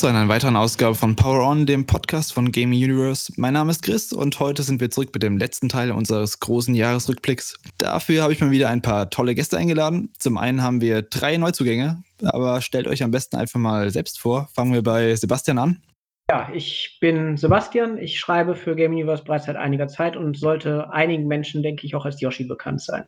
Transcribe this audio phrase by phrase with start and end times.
[0.00, 3.30] Zu einer weiteren Ausgabe von Power On, dem Podcast von Gaming Universe.
[3.36, 6.74] Mein Name ist Chris und heute sind wir zurück mit dem letzten Teil unseres großen
[6.74, 7.58] Jahresrückblicks.
[7.76, 10.10] Dafür habe ich mal wieder ein paar tolle Gäste eingeladen.
[10.18, 14.48] Zum einen haben wir drei Neuzugänge, aber stellt euch am besten einfach mal selbst vor.
[14.54, 15.82] Fangen wir bei Sebastian an.
[16.30, 17.98] Ja, ich bin Sebastian.
[17.98, 21.94] Ich schreibe für Game Universe bereits seit einiger Zeit und sollte einigen Menschen, denke ich,
[21.94, 23.04] auch als Yoshi bekannt sein.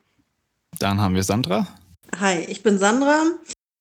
[0.79, 1.67] Dann haben wir Sandra.
[2.21, 3.23] Hi, ich bin Sandra.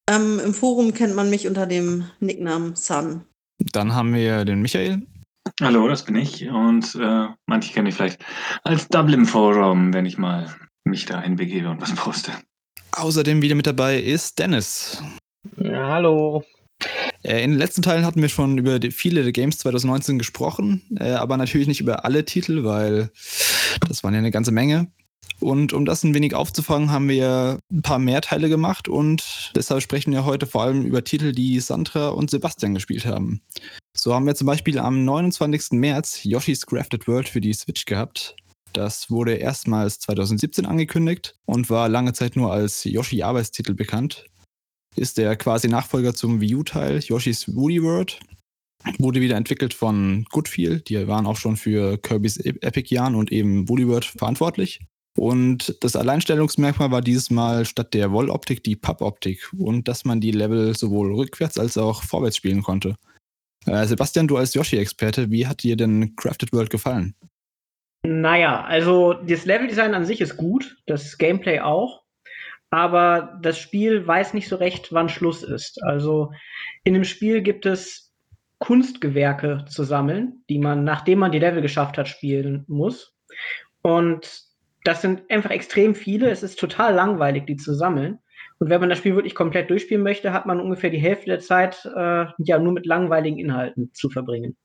[0.10, 3.22] Ähm, Im Forum kennt man mich unter dem Nicknamen Sun.
[3.72, 5.02] Dann haben wir den Michael.
[5.62, 6.50] Hallo, das bin ich.
[6.50, 8.24] Und äh, manche kennen mich vielleicht
[8.64, 12.32] als Double im Forum, wenn ich mal mich dahin begebe und was poste.
[12.94, 15.02] Außerdem wieder mit dabei ist Dennis.
[15.58, 16.44] Ja, hallo.
[17.24, 21.12] Äh, in den letzten Teilen hatten wir schon über viele der Games 2019 gesprochen, äh,
[21.12, 23.12] aber natürlich nicht über alle Titel, weil
[23.88, 24.92] das waren ja eine ganze Menge.
[25.42, 29.82] Und um das ein wenig aufzufangen, haben wir ein paar mehr Teile gemacht und deshalb
[29.82, 33.42] sprechen wir heute vor allem über Titel, die Sandra und Sebastian gespielt haben.
[33.98, 35.72] So haben wir zum Beispiel am 29.
[35.72, 38.36] März Yoshi's Crafted World für die Switch gehabt.
[38.74, 44.26] Das wurde erstmals 2017 angekündigt und war lange Zeit nur als Yoshi-Arbeitstitel bekannt.
[44.96, 48.20] Ist der quasi Nachfolger zum Wii U-Teil Yoshi's Woody World.
[49.00, 50.90] Wurde wieder entwickelt von Goodfield.
[50.90, 54.80] Die waren auch schon für Kirby's Epic Yarn und eben Woody World verantwortlich.
[55.18, 60.32] Und das Alleinstellungsmerkmal war dieses Mal statt der Wolloptik die Pappoptik und dass man die
[60.32, 62.96] Level sowohl rückwärts als auch vorwärts spielen konnte.
[63.66, 67.16] Äh, Sebastian, du als Yoshi-Experte, wie hat dir denn Crafted World gefallen?
[68.04, 72.02] Naja, also das Leveldesign an sich ist gut, das Gameplay auch,
[72.72, 75.84] aber das Spiel weiß nicht so recht, wann Schluss ist.
[75.84, 76.32] Also
[76.84, 78.12] in dem Spiel gibt es
[78.58, 83.14] Kunstgewerke zu sammeln, die man, nachdem man die Level geschafft hat, spielen muss.
[83.82, 84.51] Und
[84.84, 86.30] das sind einfach extrem viele.
[86.30, 88.20] Es ist total langweilig, die zu sammeln.
[88.60, 91.40] Und wenn man das Spiel wirklich komplett durchspielen möchte, hat man ungefähr die Hälfte der
[91.40, 94.56] Zeit äh, ja nur mit langweiligen Inhalten zu verbringen.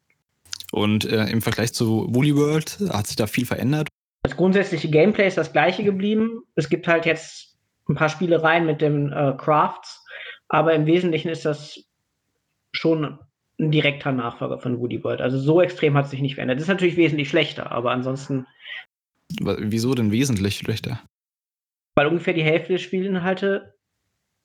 [0.73, 3.89] Und äh, im Vergleich zu Woolly World hat sich da viel verändert?
[4.23, 6.43] Das grundsätzliche Gameplay ist das gleiche geblieben.
[6.57, 7.57] Es gibt halt jetzt
[7.89, 10.05] ein paar Spielereien mit den äh, Crafts,
[10.49, 11.85] aber im Wesentlichen ist das
[12.73, 13.19] schon
[13.59, 15.21] ein direkter Nachfolger von Woody World.
[15.21, 16.59] Also so extrem hat sich nicht verändert.
[16.59, 18.47] Das ist natürlich wesentlich schlechter, aber ansonsten
[19.41, 21.01] Wieso denn wesentlich schlechter?
[21.95, 23.75] Weil ungefähr die Hälfte der Spielinhalte,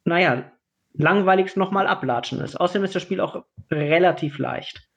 [0.05, 0.51] naja,
[0.93, 2.59] langweiligst nochmal ablatschen ist.
[2.59, 4.87] Außerdem ist das Spiel auch relativ leicht.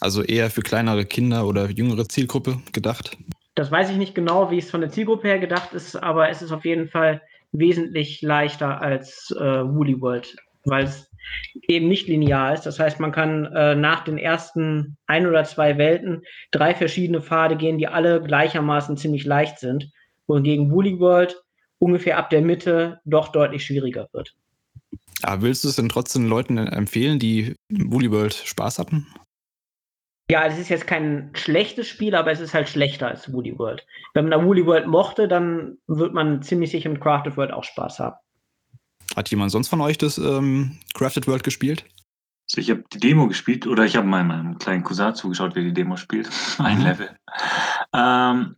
[0.00, 3.16] Also eher für kleinere Kinder oder jüngere Zielgruppe gedacht?
[3.54, 6.40] Das weiß ich nicht genau, wie es von der Zielgruppe her gedacht ist, aber es
[6.40, 7.20] ist auf jeden Fall
[7.52, 10.34] wesentlich leichter als äh, Woolly World,
[10.64, 11.11] weil es
[11.68, 12.62] eben nicht linear ist.
[12.62, 17.56] Das heißt, man kann äh, nach den ersten ein oder zwei Welten drei verschiedene Pfade
[17.56, 19.90] gehen, die alle gleichermaßen ziemlich leicht sind,
[20.26, 21.36] wohingegen Woolly World
[21.78, 24.34] ungefähr ab der Mitte doch deutlich schwieriger wird.
[25.22, 29.06] Aber willst du es denn trotzdem Leuten empfehlen, die Woolly World Spaß hatten?
[30.30, 33.86] Ja, es ist jetzt kein schlechtes Spiel, aber es ist halt schlechter als Woolly World.
[34.14, 37.64] Wenn man da Woolly World mochte, dann wird man ziemlich sicher mit Crafted World auch
[37.64, 38.16] Spaß haben.
[39.16, 41.84] Hat jemand sonst von euch das ähm, Crafted World gespielt?
[42.50, 45.64] Also ich habe die Demo gespielt oder ich habe meinem, meinem kleinen Cousin zugeschaut, wie
[45.64, 46.30] die Demo spielt.
[46.58, 46.84] Ein mhm.
[46.84, 47.16] Level.
[47.94, 48.56] Ähm,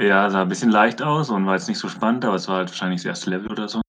[0.00, 2.58] ja, sah ein bisschen leicht aus und war jetzt nicht so spannend, aber es war
[2.58, 3.80] halt wahrscheinlich das erste Level oder so.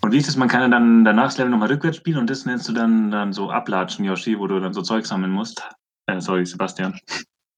[0.00, 2.30] Und wie ist es, man kann ja dann danach das Level nochmal rückwärts spielen und
[2.30, 5.62] das nennst du dann, dann so Ablatschen, Yoshi, wo du dann so Zeug sammeln musst.
[6.06, 6.98] Äh, sorry, Sebastian.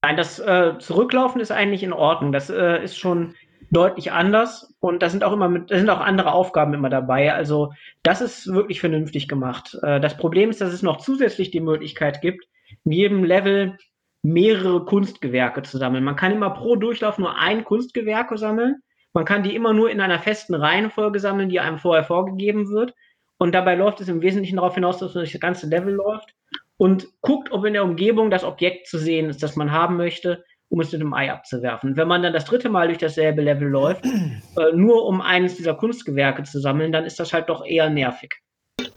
[0.03, 2.33] Nein, das äh, Zurücklaufen ist eigentlich in Ordnung.
[2.33, 3.35] Das äh, ist schon
[3.71, 7.33] deutlich anders und da sind auch immer mit, da sind auch andere Aufgaben immer dabei.
[7.33, 7.73] Also
[8.03, 9.77] das ist wirklich vernünftig gemacht.
[9.83, 12.47] Äh, das Problem ist, dass es noch zusätzlich die Möglichkeit gibt,
[12.85, 13.77] in jedem Level
[14.23, 16.05] mehrere Kunstgewerke zu sammeln.
[16.05, 18.77] Man kann immer pro Durchlauf nur ein Kunstgewerke sammeln.
[19.13, 22.93] Man kann die immer nur in einer festen Reihenfolge sammeln, die einem vorher vorgegeben wird.
[23.39, 26.35] Und dabei läuft es im Wesentlichen darauf hinaus, dass man durch das ganze Level läuft
[26.77, 30.45] und guckt, ob in der Umgebung das Objekt zu sehen ist, das man haben möchte
[30.69, 31.97] um es mit dem Ei abzuwerfen.
[31.97, 34.05] Wenn man dann das dritte Mal durch dasselbe Level läuft,
[34.57, 38.35] äh, nur um eines dieser Kunstgewerke zu sammeln, dann ist das halt doch eher nervig.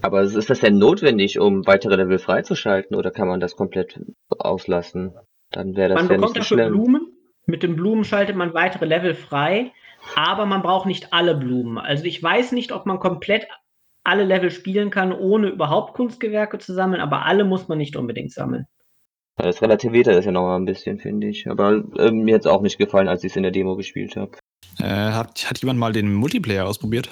[0.02, 4.00] Aber ist das denn notwendig, um weitere Level freizuschalten oder kann man das komplett
[4.30, 5.14] auslassen?
[5.52, 6.72] Dann wäre das man ja bekommt nicht so dafür.
[6.72, 7.08] Blumen.
[7.46, 9.72] Mit den Blumen schaltet man weitere Level frei,
[10.16, 11.78] aber man braucht nicht alle Blumen.
[11.78, 13.48] Also ich weiß nicht, ob man komplett
[14.04, 18.32] alle Level spielen kann, ohne überhaupt Kunstgewerke zu sammeln, aber alle muss man nicht unbedingt
[18.32, 18.66] sammeln.
[19.42, 21.50] Das relativiert das ja nochmal ein bisschen, finde ich.
[21.50, 24.16] Aber äh, mir hat es auch nicht gefallen, als ich es in der Demo gespielt
[24.16, 24.32] habe.
[24.80, 27.10] Äh, hat, hat jemand mal den Multiplayer ausprobiert?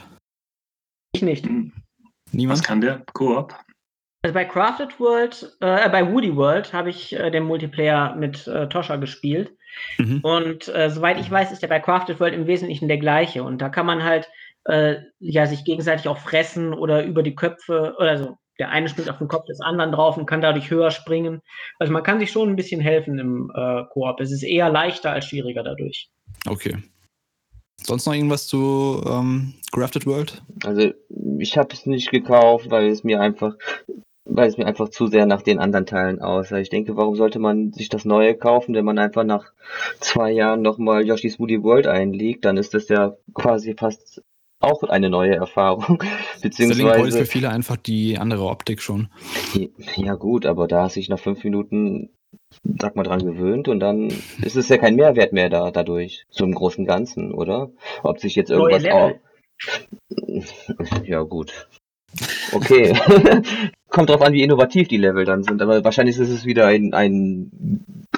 [1.14, 1.46] Ich nicht.
[1.46, 1.72] Hm.
[2.32, 2.60] Niemand?
[2.60, 3.04] Was kann der?
[3.14, 3.56] Koop?
[4.24, 8.68] Also bei Crafted World, äh, bei Woody World habe ich äh, den Multiplayer mit äh,
[8.68, 9.56] Toscha gespielt.
[9.98, 10.20] Mhm.
[10.22, 13.44] Und äh, soweit ich weiß, ist der bei Crafted World im Wesentlichen der gleiche.
[13.44, 14.30] Und da kann man halt
[14.66, 19.10] äh, ja sich gegenseitig auch fressen oder über die Köpfe oder so der eine springt
[19.10, 21.42] auf den Kopf des anderen drauf und kann dadurch höher springen.
[21.80, 24.20] Also man kann sich schon ein bisschen helfen im äh, Koop.
[24.20, 26.10] Es ist eher leichter als schwieriger dadurch.
[26.48, 26.78] Okay.
[27.84, 30.42] Sonst noch irgendwas zu ähm, Grafted World?
[30.66, 30.92] Also
[31.40, 33.56] ich habe es nicht gekauft, weil es mir einfach,
[34.26, 36.58] weil es mir einfach zu sehr nach den anderen Teilen aussah.
[36.58, 39.54] Ich denke, warum sollte man sich das Neue kaufen, wenn man einfach nach
[40.00, 42.46] zwei Jahren nochmal Yoshi's Woody World einlegt?
[42.46, 44.24] Dann ist das ja quasi fast
[44.60, 46.02] auch eine neue Erfahrung.
[46.02, 46.10] Selling Point
[46.42, 49.10] ist Beziehungsweise, für viele einfach die andere Optik schon.
[49.96, 52.10] ja gut, aber da hast du dich nach fünf Minuten,
[52.80, 54.08] sag mal, dran gewöhnt und dann
[54.42, 57.70] ist es ja kein Mehrwert mehr da dadurch, so im großen Ganzen, oder?
[58.04, 59.14] Ob sich jetzt irgendwas au-
[61.04, 61.68] Ja, gut.
[62.52, 62.94] Okay.
[63.90, 66.94] Kommt drauf an, wie innovativ die Level dann sind, aber wahrscheinlich ist es wieder ein,
[66.94, 67.52] ein,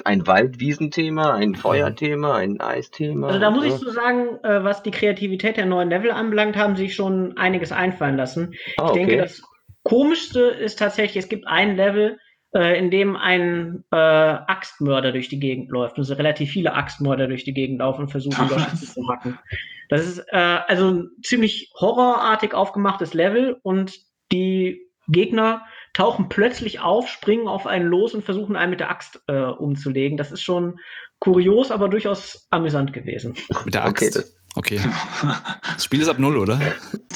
[0.06, 3.28] ein Waldwiesenthema, ein Feuerthema, ein Eisthema.
[3.28, 6.76] Also da muss ich so sagen, äh, was die Kreativität der neuen Level anbelangt, haben
[6.76, 8.54] sich schon einiges einfallen lassen.
[8.78, 9.42] Ah, Ich denke, das
[9.82, 12.18] Komischste ist tatsächlich, es gibt ein Level,
[12.54, 15.98] äh, in dem ein äh, Axtmörder durch die Gegend läuft.
[15.98, 19.38] Also relativ viele Axtmörder durch die Gegend laufen und versuchen, Yoshi zu hacken.
[19.88, 23.98] Das ist äh, also ein ziemlich horrorartig aufgemachtes Level und
[24.32, 29.20] die Gegner tauchen plötzlich auf, springen auf einen los und versuchen einen mit der Axt
[29.28, 30.16] äh, umzulegen.
[30.16, 30.78] Das ist schon
[31.18, 33.34] kurios, aber durchaus amüsant gewesen.
[33.64, 34.16] Mit der Okay, Axt.
[34.16, 34.80] das- Okay.
[35.74, 36.60] Das Spiel ist ab null, oder?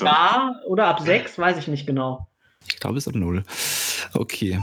[0.00, 2.29] Ja, oder ab sechs, weiß ich nicht genau.
[2.69, 3.43] Ich glaube, es ist ab null.
[4.15, 4.59] Okay.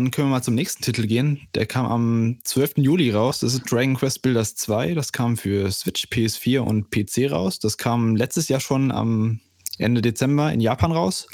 [0.00, 1.46] Dann können wir mal zum nächsten Titel gehen.
[1.54, 2.78] Der kam am 12.
[2.78, 3.40] Juli raus.
[3.40, 4.94] Das ist Dragon Quest Builders 2.
[4.94, 7.58] Das kam für Switch, PS4 und PC raus.
[7.58, 9.40] Das kam letztes Jahr schon am
[9.76, 11.28] Ende Dezember in Japan raus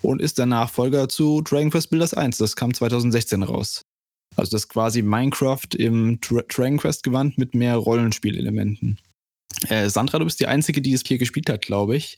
[0.00, 2.38] und ist der Nachfolger zu Dragon Quest Builders 1.
[2.38, 3.82] Das kam 2016 raus.
[4.34, 8.98] Also das ist quasi Minecraft im Dra Dragon Quest Gewand mit mehr Rollenspielelementen.
[9.68, 12.16] Äh, Sandra, du bist die Einzige, die es hier gespielt hat, glaube ich.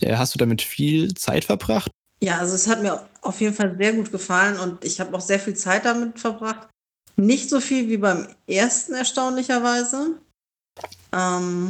[0.00, 1.90] Äh, hast du damit viel Zeit verbracht?
[2.22, 5.20] Ja, also es hat mir auf jeden Fall sehr gut gefallen und ich habe auch
[5.20, 6.68] sehr viel Zeit damit verbracht.
[7.16, 10.18] Nicht so viel wie beim ersten, erstaunlicherweise.
[11.12, 11.68] Ähm,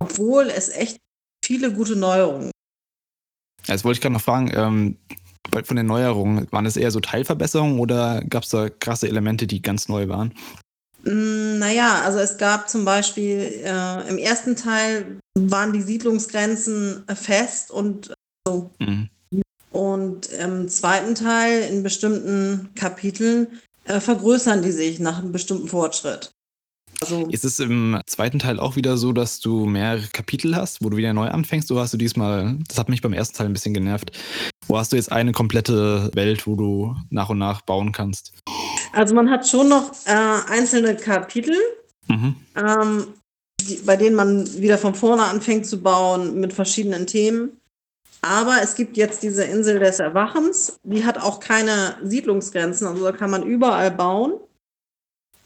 [0.00, 0.98] obwohl es echt
[1.44, 2.50] viele gute Neuerungen.
[3.66, 4.96] Jetzt wollte ich gerade noch fragen, ähm,
[5.64, 9.62] von den Neuerungen, waren es eher so Teilverbesserungen oder gab es da krasse Elemente, die
[9.62, 10.32] ganz neu waren?
[11.02, 17.14] Mm, Naja, also es gab zum Beispiel äh, im ersten Teil waren die Siedlungsgrenzen äh,
[17.14, 18.14] fest und
[18.46, 18.70] so.
[18.78, 19.08] Mhm.
[20.40, 23.46] Im zweiten Teil, in bestimmten Kapiteln,
[23.84, 26.30] äh, vergrößern die sich nach einem bestimmten Fortschritt.
[27.02, 30.90] Also, Ist es im zweiten Teil auch wieder so, dass du mehrere Kapitel hast, wo
[30.90, 31.70] du wieder neu anfängst?
[31.72, 34.12] Oder hast du diesmal, das hat mich beim ersten Teil ein bisschen genervt,
[34.66, 38.32] wo hast du jetzt eine komplette Welt, wo du nach und nach bauen kannst?
[38.92, 41.54] also man hat schon noch äh, einzelne Kapitel,
[42.08, 42.34] Mhm.
[42.56, 43.06] ähm,
[43.60, 47.59] die, bei denen man wieder von vorne anfängt zu bauen mit verschiedenen Themen.
[48.22, 53.12] Aber es gibt jetzt diese Insel des Erwachens, die hat auch keine Siedlungsgrenzen, also da
[53.12, 54.34] kann man überall bauen.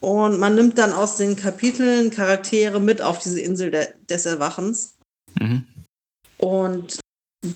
[0.01, 4.95] Und man nimmt dann aus den Kapiteln Charaktere mit auf diese Insel de des Erwachens.
[5.39, 5.65] Mhm.
[6.37, 6.99] Und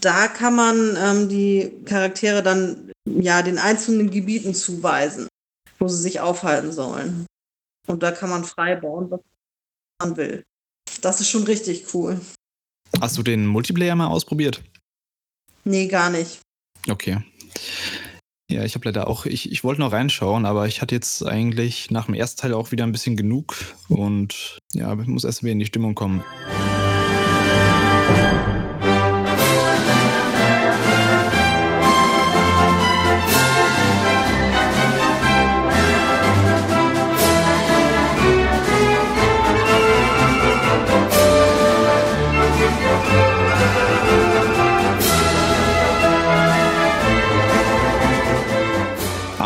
[0.02, 5.28] da kann man ähm, die Charaktere dann ja den einzelnen Gebieten zuweisen,
[5.80, 7.26] wo sie sich aufhalten sollen.
[7.88, 9.22] Und da kann man frei bauen, was
[10.02, 10.44] man will.
[11.02, 12.20] Das ist schon richtig cool.
[13.00, 14.64] Hast du den Multiplayer mal ausprobiert?
[15.64, 16.40] Nee, gar nicht.
[16.90, 17.18] Okay.
[18.52, 21.92] Ja, ich habe leider auch, ich, ich wollte noch reinschauen, aber ich hatte jetzt eigentlich
[21.92, 23.56] nach dem ersten Teil auch wieder ein bisschen genug
[23.90, 26.24] und ja, ich muss erst wieder in die Stimmung kommen.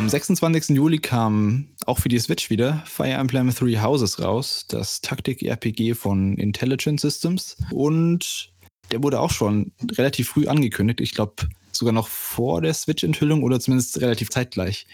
[0.03, 0.75] Am 26.
[0.75, 6.37] Juli kam auch für die Switch wieder Fire Emblem Three Houses raus, das Taktik-RPG von
[6.37, 7.55] Intelligent Systems.
[7.71, 8.51] Und
[8.91, 10.99] der wurde auch schon relativ früh angekündigt.
[10.99, 14.87] Ich glaube sogar noch vor der Switch-Enthüllung oder zumindest relativ zeitgleich.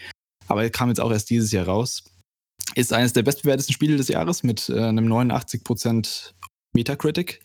[0.46, 2.04] Aber er kam jetzt auch erst dieses Jahr raus.
[2.76, 6.34] Ist eines der bestbewertesten Spiele des Jahres mit äh, einem 89%
[6.72, 7.40] Metacritic.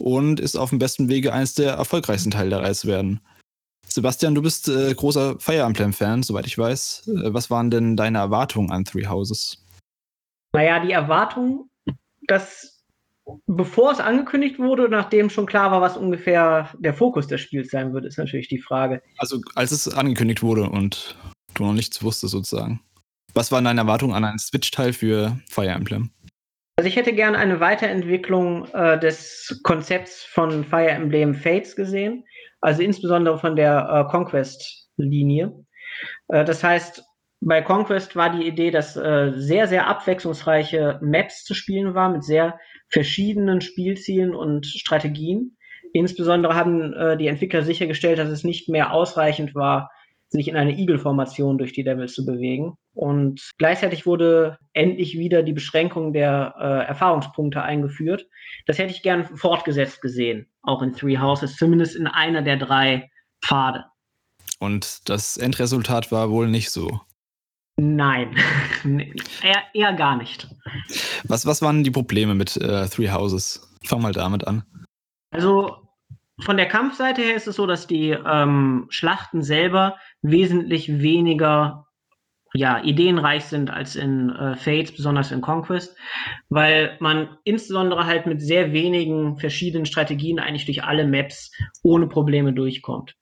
[0.00, 3.20] Und ist auf dem besten Wege, eines der erfolgreichsten Teile der Reihe zu werden.
[3.98, 7.08] Sebastian, du bist äh, großer Fire Emblem-Fan, soweit ich weiß.
[7.08, 9.66] Äh, was waren denn deine Erwartungen an Three Houses?
[10.52, 11.68] Naja, die Erwartung,
[12.28, 12.84] dass
[13.48, 17.92] bevor es angekündigt wurde, nachdem schon klar war, was ungefähr der Fokus des Spiels sein
[17.92, 19.02] wird, ist natürlich die Frage.
[19.18, 21.16] Also als es angekündigt wurde und
[21.54, 22.80] du noch nichts wusstest sozusagen.
[23.34, 26.10] Was waren deine Erwartungen an einen Switch-Teil für Fire Emblem?
[26.76, 32.22] Also ich hätte gerne eine Weiterentwicklung äh, des Konzepts von Fire Emblem Fates gesehen,
[32.60, 35.64] also insbesondere von der äh, Conquest-Linie.
[36.28, 37.04] Äh, das heißt,
[37.40, 42.24] bei Conquest war die Idee, dass äh, sehr, sehr abwechslungsreiche Maps zu spielen war mit
[42.24, 45.56] sehr verschiedenen Spielzielen und Strategien.
[45.92, 49.90] Insbesondere haben äh, die Entwickler sichergestellt, dass es nicht mehr ausreichend war,
[50.30, 52.74] sich in eine Eagle-Formation durch die Levels zu bewegen.
[52.94, 58.26] Und gleichzeitig wurde endlich wieder die Beschränkung der äh, Erfahrungspunkte eingeführt.
[58.66, 63.10] Das hätte ich gern fortgesetzt gesehen, auch in Three Houses, zumindest in einer der drei
[63.44, 63.84] Pfade.
[64.58, 67.00] Und das Endresultat war wohl nicht so.
[67.80, 68.34] Nein,
[69.42, 70.48] eher, eher gar nicht.
[71.24, 73.72] Was, was waren die Probleme mit äh, Three Houses?
[73.84, 74.64] Fang mal damit an.
[75.30, 75.87] Also
[76.40, 81.86] von der Kampfseite her ist es so, dass die ähm, Schlachten selber wesentlich weniger
[82.54, 85.96] ja, ideenreich sind als in äh, Fates, besonders in Conquest,
[86.48, 91.52] weil man insbesondere halt mit sehr wenigen verschiedenen Strategien eigentlich durch alle Maps
[91.82, 93.14] ohne Probleme durchkommt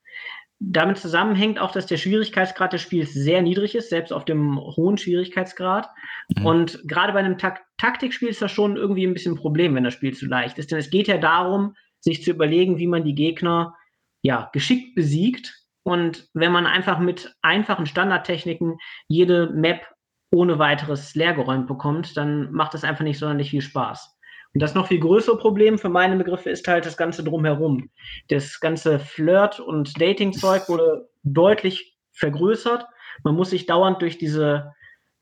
[0.59, 4.97] damit zusammenhängt auch, dass der Schwierigkeitsgrad des Spiels sehr niedrig ist, selbst auf dem hohen
[4.97, 5.89] Schwierigkeitsgrad.
[6.35, 6.47] Mhm.
[6.47, 9.85] Und gerade bei einem Tak Taktikspiel ist das schon irgendwie ein bisschen ein Problem, wenn
[9.85, 10.71] das Spiel zu leicht ist.
[10.71, 13.75] Denn es geht ja darum, sich zu überlegen, wie man die Gegner
[14.23, 15.55] ja geschickt besiegt.
[15.83, 19.87] Und wenn man einfach mit einfachen Standardtechniken jede Map
[20.33, 24.17] ohne weiteres leergeräumt bekommt, dann macht das einfach nicht sonderlich viel Spaß.
[24.53, 27.91] Und das noch viel größere Problem für meine Begriffe ist halt das Ganze drumherum.
[28.29, 32.87] Das ganze Flirt- und Dating-Zeug wurde deutlich vergrößert.
[33.23, 34.73] Man muss sich dauernd durch diese,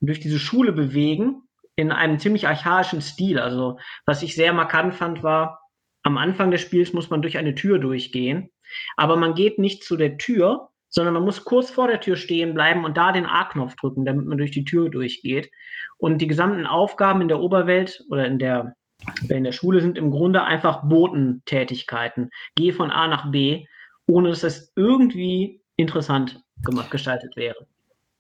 [0.01, 1.43] durch diese Schule bewegen
[1.77, 3.39] in einem ziemlich archaischen Stil.
[3.41, 5.64] Also, was ich sehr markant fand, war,
[6.05, 8.51] am Anfang des Spiels muss man durch eine Tür durchgehen,
[8.97, 12.55] aber man geht nicht zu der Tür, sondern man muss kurz vor der Tür stehen
[12.55, 15.51] bleiben und da den A-Knopf drücken, damit man durch die Tür durchgeht.
[15.99, 18.77] Und die gesamten Aufgaben in der Oberwelt oder in der
[19.29, 22.31] in der Schule sind im Grunde einfach Botentätigkeiten.
[22.55, 23.67] Geh von A nach B,
[24.07, 27.67] ohne dass das irgendwie interessant gemacht, gestaltet wäre.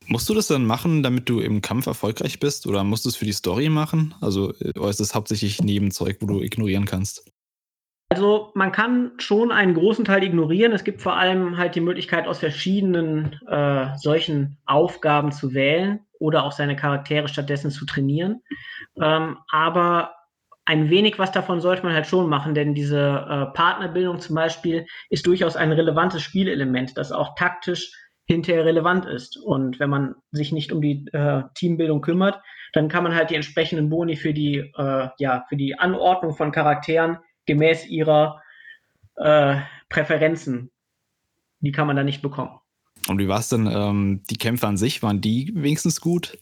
[0.06, 2.66] Musst du das dann machen, damit du im Kampf erfolgreich bist?
[2.66, 4.14] Oder musst du es für die Story machen?
[4.20, 7.30] Also, oder ist das hauptsächlich Nebenzeug, wo du ignorieren kannst?
[8.14, 10.70] Also man kann schon einen großen Teil ignorieren.
[10.70, 16.44] Es gibt vor allem halt die Möglichkeit, aus verschiedenen äh, solchen Aufgaben zu wählen oder
[16.44, 18.40] auch seine Charaktere stattdessen zu trainieren.
[19.02, 20.14] Ähm, aber
[20.64, 24.86] ein wenig was davon sollte man halt schon machen, denn diese äh, Partnerbildung zum Beispiel
[25.10, 27.90] ist durchaus ein relevantes Spielelement, das auch taktisch
[28.26, 29.36] hinterher relevant ist.
[29.36, 32.40] Und wenn man sich nicht um die äh, Teambildung kümmert,
[32.74, 36.52] dann kann man halt die entsprechenden Boni für die, äh, ja, für die Anordnung von
[36.52, 38.42] Charakteren gemäß ihrer
[39.16, 40.70] äh, Präferenzen,
[41.60, 42.58] die kann man da nicht bekommen.
[43.08, 46.38] Und wie war es denn, ähm, die Kämpfe an sich, waren die wenigstens gut?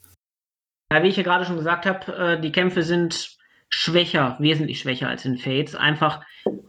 [0.92, 3.37] Ja, wie ich ja gerade schon gesagt habe, äh, die Kämpfe sind
[3.68, 5.75] schwächer, wesentlich schwächer als in Fates.
[5.75, 6.21] Einfach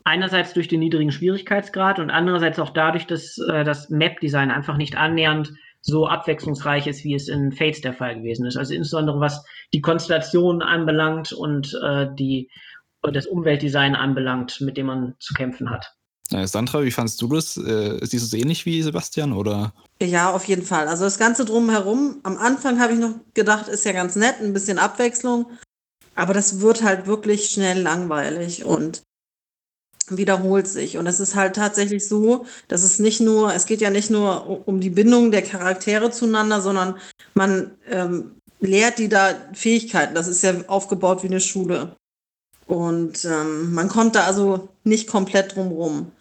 [0.04, 4.96] einerseits durch den niedrigen Schwierigkeitsgrad und andererseits auch dadurch, dass äh, das Map-Design einfach nicht
[4.96, 8.56] annähernd so abwechslungsreich ist, wie es in Fates der Fall gewesen ist.
[8.56, 12.50] Also insbesondere was die Konstellation anbelangt und äh, die,
[13.12, 15.94] das Umweltdesign anbelangt, mit dem man zu kämpfen hat.
[16.32, 17.58] Äh, Sandra, wie fandest du das?
[17.58, 19.74] Äh, siehst du es ähnlich wie Sebastian oder?
[20.02, 20.88] Ja, auf jeden Fall.
[20.88, 24.54] Also das Ganze drumherum, am Anfang habe ich noch gedacht, ist ja ganz nett, ein
[24.54, 25.48] bisschen Abwechslung.
[26.16, 29.02] Aber das wird halt wirklich schnell langweilig und
[30.10, 30.98] wiederholt sich.
[30.98, 34.68] Und es ist halt tatsächlich so, dass es nicht nur, es geht ja nicht nur
[34.68, 36.98] um die Bindung der Charaktere zueinander, sondern
[37.34, 40.14] man ähm, lehrt die da Fähigkeiten.
[40.14, 41.96] Das ist ja aufgebaut wie eine Schule.
[42.68, 46.12] Und ähm, man kommt da also nicht komplett drumrum.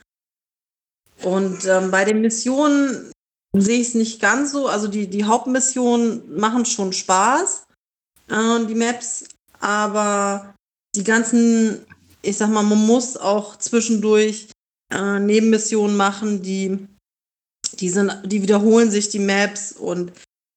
[1.23, 3.13] Und ähm, bei den Missionen
[3.57, 4.67] sehe ich es nicht ganz so.
[4.67, 7.67] Also die, die Hauptmissionen machen schon Spaß,
[8.29, 9.25] äh, die Maps,
[9.61, 10.55] aber
[10.95, 11.87] die ganzen,
[12.23, 14.49] ich sag mal, man muss auch zwischendurch
[14.93, 16.87] äh, Nebenmissionen machen, die,
[17.75, 20.13] die sind, die wiederholen sich die Maps und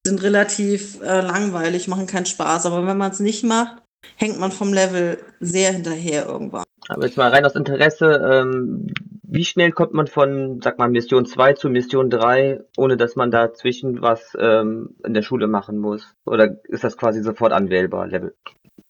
[0.05, 2.65] sind relativ äh, langweilig, machen keinen Spaß.
[2.65, 3.81] Aber wenn man es nicht macht,
[4.15, 6.63] hängt man vom Level sehr hinterher irgendwann.
[6.87, 8.87] Aber jetzt mal rein aus Interesse, ähm,
[9.23, 13.31] wie schnell kommt man von, sag mal, Mission 2 zu Mission 3, ohne dass man
[13.31, 16.13] dazwischen was ähm, in der Schule machen muss?
[16.25, 18.35] Oder ist das quasi sofort anwählbar, Level?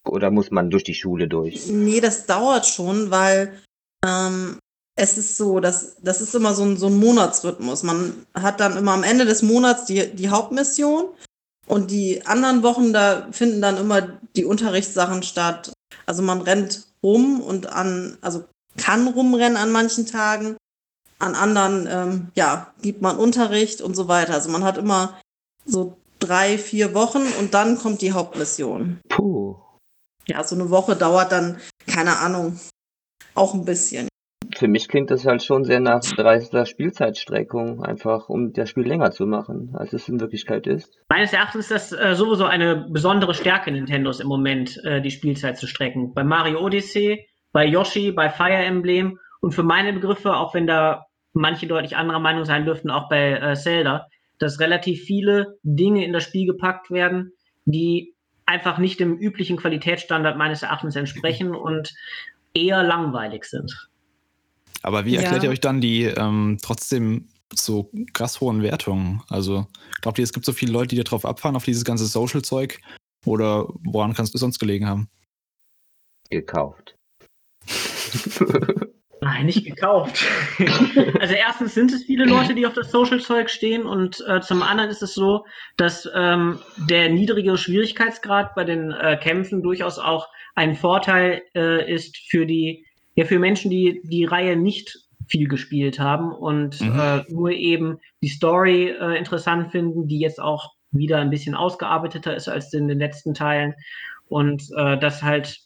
[0.04, 1.66] Oder muss man durch die Schule durch?
[1.68, 3.52] Nee, das dauert schon, weil
[4.04, 4.58] ähm,
[4.94, 7.82] es ist so, dass das ist immer so ein, so ein Monatsrhythmus.
[7.82, 11.06] Man hat dann immer am Ende des Monats die, die Hauptmission
[11.66, 14.02] und die anderen Wochen, da finden dann immer
[14.36, 15.72] die Unterrichtssachen statt.
[16.06, 18.44] Also man rennt rum und an, also
[18.76, 20.56] kann rumrennen an manchen Tagen.
[21.18, 24.34] An anderen, ähm, ja, gibt man Unterricht und so weiter.
[24.34, 25.18] Also man hat immer
[25.64, 29.00] so drei, vier Wochen und dann kommt die Hauptmission.
[29.08, 29.56] Puh.
[30.26, 32.60] Ja, so eine Woche dauert dann, keine Ahnung,
[33.34, 34.08] auch ein bisschen.
[34.56, 39.10] Für mich klingt das halt schon sehr nach dreister Spielzeitstreckung, einfach um das Spiel länger
[39.10, 40.98] zu machen, als es in Wirklichkeit ist.
[41.10, 45.58] Meines Erachtens ist das äh, sowieso eine besondere Stärke Nintendos im Moment, äh, die Spielzeit
[45.58, 46.14] zu strecken.
[46.14, 51.04] Bei Mario Odyssey, bei Yoshi, bei Fire Emblem und für meine Begriffe, auch wenn da
[51.34, 54.06] manche deutlich anderer Meinung sein dürften, auch bei äh, Zelda,
[54.38, 57.32] dass relativ viele Dinge in das Spiel gepackt werden,
[57.66, 58.14] die
[58.46, 61.92] einfach nicht dem üblichen Qualitätsstandard meines Erachtens entsprechen und
[62.54, 63.90] eher langweilig sind.
[64.86, 65.22] Aber wie Ja.
[65.22, 69.20] erklärt ihr euch dann die ähm, trotzdem so krass hohen Wertungen?
[69.28, 69.66] Also
[70.00, 72.78] glaubt ihr, es gibt so viele Leute, die darauf abfahren, auf dieses ganze Social-Zeug?
[73.24, 75.08] Oder woran kannst du sonst gelegen haben?
[76.30, 76.94] Gekauft.
[79.20, 80.24] Nein, nicht gekauft.
[81.18, 84.88] also erstens sind es viele Leute, die auf das Social-Zeug stehen und äh, zum anderen
[84.90, 85.44] ist es so,
[85.76, 92.16] dass ähm, der niedrige Schwierigkeitsgrad bei den äh, Kämpfen durchaus auch ein Vorteil äh, ist
[92.28, 92.85] für die,
[93.16, 94.96] ja für Menschen, die die Reihe nicht
[95.28, 97.00] viel gespielt haben und Mhm.
[97.00, 102.36] äh, nur eben die Story äh, interessant finden, die jetzt auch wieder ein bisschen ausgearbeiteter
[102.36, 103.74] ist als in den letzten Teilen
[104.28, 105.58] und äh, das halt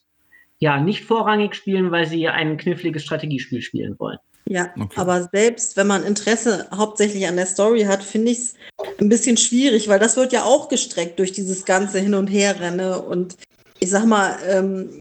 [0.61, 4.19] ja nicht vorrangig spielen, weil sie ein kniffliges Strategiespiel spielen wollen.
[4.49, 4.99] Ja, Okay.
[4.99, 8.54] aber selbst wenn man Interesse hauptsächlich an der Story hat, finde ich es
[8.99, 13.00] ein bisschen schwierig, weil das wird ja auch gestreckt durch dieses ganze Hin- und Herrenne
[13.00, 13.37] und
[13.78, 14.99] ich sag mal, ähm,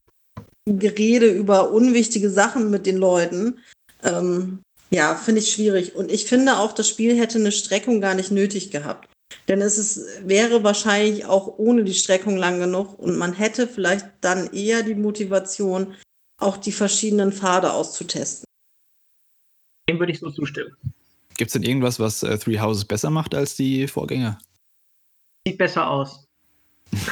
[0.77, 3.59] Gerede über unwichtige Sachen mit den Leuten.
[4.03, 4.59] Ähm,
[4.91, 5.95] ja, finde ich schwierig.
[5.95, 9.09] Und ich finde auch, das Spiel hätte eine Streckung gar nicht nötig gehabt.
[9.47, 14.07] Denn es ist, wäre wahrscheinlich auch ohne die Streckung lang genug und man hätte vielleicht
[14.21, 15.95] dann eher die Motivation,
[16.39, 18.45] auch die verschiedenen Pfade auszutesten.
[19.89, 20.75] Dem würde ich so zustimmen.
[21.37, 24.39] Gibt es denn irgendwas, was äh, Three Houses besser macht als die Vorgänger?
[25.47, 26.25] Sieht besser aus.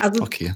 [0.00, 0.54] Also Okay.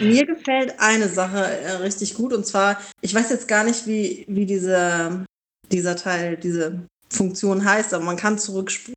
[0.00, 4.24] Mir gefällt eine Sache äh, richtig gut und zwar, ich weiß jetzt gar nicht, wie,
[4.28, 5.24] wie diese,
[5.70, 8.94] dieser Teil, diese Funktion heißt, aber man kann zurückspulen.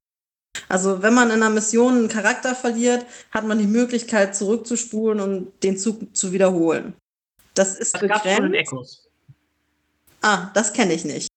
[0.70, 5.52] Also wenn man in einer Mission einen Charakter verliert, hat man die Möglichkeit zurückzuspulen und
[5.64, 6.94] den Zug zu wiederholen.
[7.54, 8.56] Das ist Das begrenzt.
[8.56, 9.08] Echos.
[10.22, 11.28] Ah, das kenne ich nicht.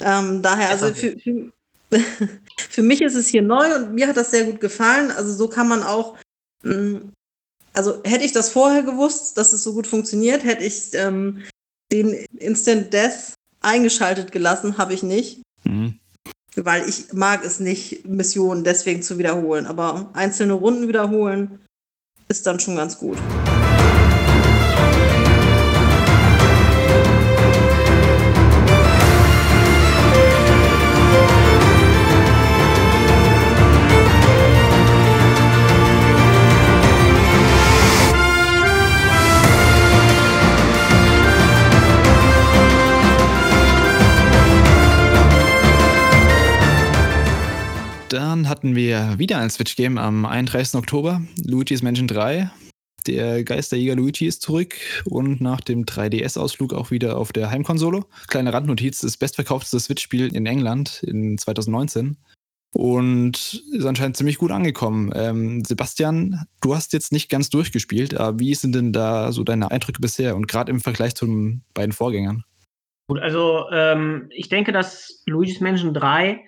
[0.00, 1.52] Ähm, daher, also für, für,
[2.58, 5.10] für mich ist es hier neu und mir hat das sehr gut gefallen.
[5.10, 6.16] Also so kann man auch,
[6.62, 7.00] mh,
[7.72, 11.42] also hätte ich das vorher gewusst, dass es so gut funktioniert, hätte ich ähm,
[11.92, 15.42] den Instant Death eingeschaltet gelassen, habe ich nicht.
[15.64, 15.98] Mhm.
[16.56, 19.66] Weil ich mag es nicht, Missionen deswegen zu wiederholen.
[19.66, 21.60] Aber einzelne Runden wiederholen
[22.28, 23.18] ist dann schon ganz gut.
[48.50, 50.74] Hatten wir wieder ein Switch-Game am 31.
[50.74, 51.22] Oktober.
[51.46, 52.50] Luigi's Mansion 3.
[53.06, 58.02] Der Geisterjäger Luigi ist zurück und nach dem 3DS-Ausflug auch wieder auf der Heimkonsole.
[58.26, 62.16] Kleine Randnotiz: das bestverkaufteste Switch-Spiel in England in 2019
[62.74, 65.12] und ist anscheinend ziemlich gut angekommen.
[65.14, 69.70] Ähm, Sebastian, du hast jetzt nicht ganz durchgespielt, aber wie sind denn da so deine
[69.70, 72.42] Eindrücke bisher und gerade im Vergleich zu den beiden Vorgängern?
[73.06, 76.44] Gut, also ähm, ich denke, dass Luigi's Mansion 3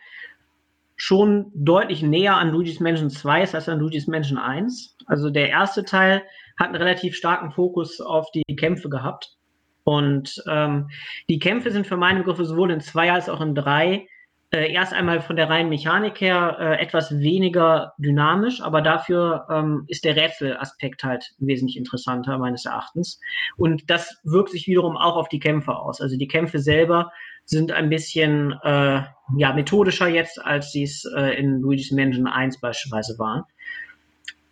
[1.03, 4.99] schon deutlich näher an Luigi's Mansion 2 ist als an Luigi's Mansion 1.
[5.07, 6.23] Also der erste Teil
[6.57, 9.37] hat einen relativ starken Fokus auf die Kämpfe gehabt.
[9.83, 10.91] Und ähm,
[11.29, 14.07] die Kämpfe sind für meine Begriffe sowohl in 2 als auch in 3
[14.53, 19.85] äh, erst einmal von der reinen Mechanik her äh, etwas weniger dynamisch, aber dafür ähm,
[19.89, 23.19] ist der Rätselaspekt halt wesentlich interessanter meines Erachtens.
[23.57, 26.01] Und das wirkt sich wiederum auch auf die Kämpfe aus.
[26.01, 27.11] Also die Kämpfe selber
[27.45, 29.03] sind ein bisschen äh,
[29.37, 33.43] ja, methodischer jetzt, als sie es äh, in Luigi's Mansion 1 beispielsweise waren.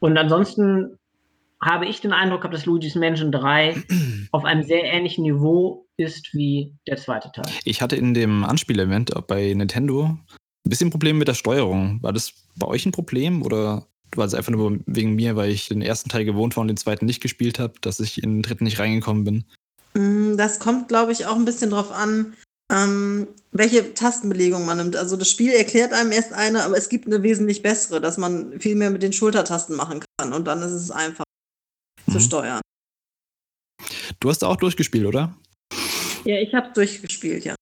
[0.01, 0.99] Und ansonsten
[1.63, 3.77] habe ich den Eindruck gehabt, dass Luigi's Mansion 3
[4.33, 7.53] auf einem sehr ähnlichen Niveau ist wie der zweite Teil.
[7.65, 12.03] Ich hatte in dem Anspielevent bei Nintendo ein bisschen Probleme mit der Steuerung.
[12.03, 15.69] War das bei euch ein Problem oder war es einfach nur wegen mir, weil ich
[15.69, 18.43] den ersten Teil gewohnt war und den zweiten nicht gespielt habe, dass ich in den
[18.43, 19.45] dritten nicht reingekommen bin?
[19.95, 22.35] Mm, Das kommt, glaube ich, auch ein bisschen drauf an,
[22.71, 24.97] ähm, welche Tastenbelegung man nimmt.
[24.97, 28.59] Also das Spiel erklärt einem erst eine, aber es gibt eine wesentlich bessere, dass man
[28.61, 31.25] viel mehr mit den Schultertasten machen kann und dann ist es einfach
[32.11, 32.21] zu Mhm.
[32.21, 32.61] steuern.
[34.21, 35.35] Du hast auch durchgespielt, oder?
[36.25, 37.55] Ja, ich habe durchgespielt, ja.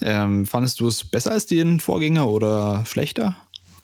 [0.00, 3.36] Ähm, fandest du es besser als den Vorgänger oder schlechter?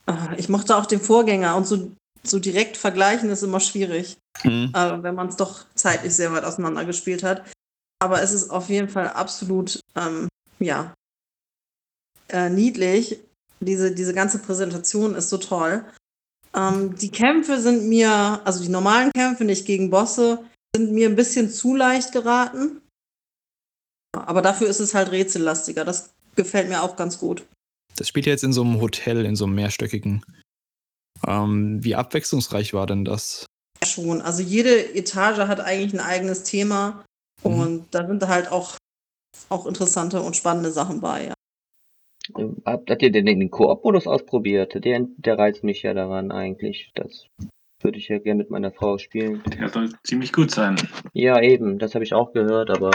[0.06, 1.90] Ah, Ich mochte auch den Vorgänger und so,
[2.22, 4.72] so direkt vergleichen ist immer schwierig, Mhm.
[4.74, 7.44] äh, wenn man es doch zeitlich sehr weit auseinander gespielt hat.
[8.02, 10.28] Aber es ist auf jeden Fall absolut, ähm,
[10.62, 10.94] ja,
[12.28, 13.18] äh, niedlich.
[13.60, 15.84] Diese, diese ganze Präsentation ist so toll.
[16.54, 20.44] Ähm, die Kämpfe sind mir, also die normalen Kämpfe, nicht gegen Bosse,
[20.74, 22.80] sind mir ein bisschen zu leicht geraten.
[24.16, 25.84] Aber dafür ist es halt rätsellastiger.
[25.84, 27.46] Das gefällt mir auch ganz gut.
[27.96, 30.24] Das spielt ja jetzt in so einem Hotel, in so einem mehrstöckigen.
[31.26, 33.46] Ähm, wie abwechslungsreich war denn das?
[33.84, 34.20] Schon.
[34.22, 37.04] Also jede Etage hat eigentlich ein eigenes Thema
[37.44, 37.60] Mhm.
[37.60, 38.76] und da sind halt auch,
[39.48, 41.26] auch interessante und spannende Sachen bei.
[41.26, 41.34] Ja.
[42.64, 44.84] Habt, habt ihr denn den Koop-Modus ausprobiert?
[44.84, 46.92] Der, der reizt mich ja daran eigentlich.
[46.94, 47.26] Das
[47.82, 49.42] würde ich ja gerne mit meiner Frau spielen.
[49.58, 50.76] Der soll ziemlich gut sein.
[51.12, 52.90] Ja, eben, das habe ich auch gehört, aber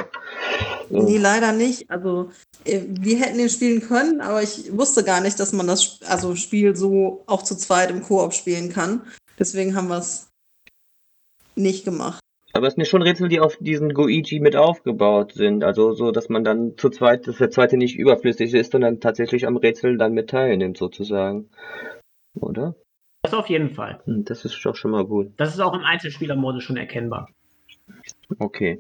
[0.90, 1.90] äh, Nee, leider nicht.
[1.90, 2.32] Also
[2.66, 6.36] äh, wir hätten den spielen können, aber ich wusste gar nicht, dass man das also
[6.36, 9.02] Spiel so auch zu zweit im Koop spielen kann.
[9.38, 10.30] Deswegen haben wir es
[11.56, 12.20] nicht gemacht.
[12.58, 15.64] Aber es sind ja schon Rätsel, die auf diesen Goichi mit aufgebaut sind.
[15.64, 19.48] Also so, dass man dann zu zweit, dass der zweite nicht überflüssig ist, sondern tatsächlich
[19.48, 21.50] am Rätsel dann mit teilnimmt, sozusagen.
[22.40, 22.76] Oder?
[23.24, 24.02] Das auf jeden Fall.
[24.06, 25.32] Hm, Das ist doch schon mal gut.
[25.38, 27.30] Das ist auch im Einzelspielermodus schon erkennbar.
[28.40, 28.80] Okay.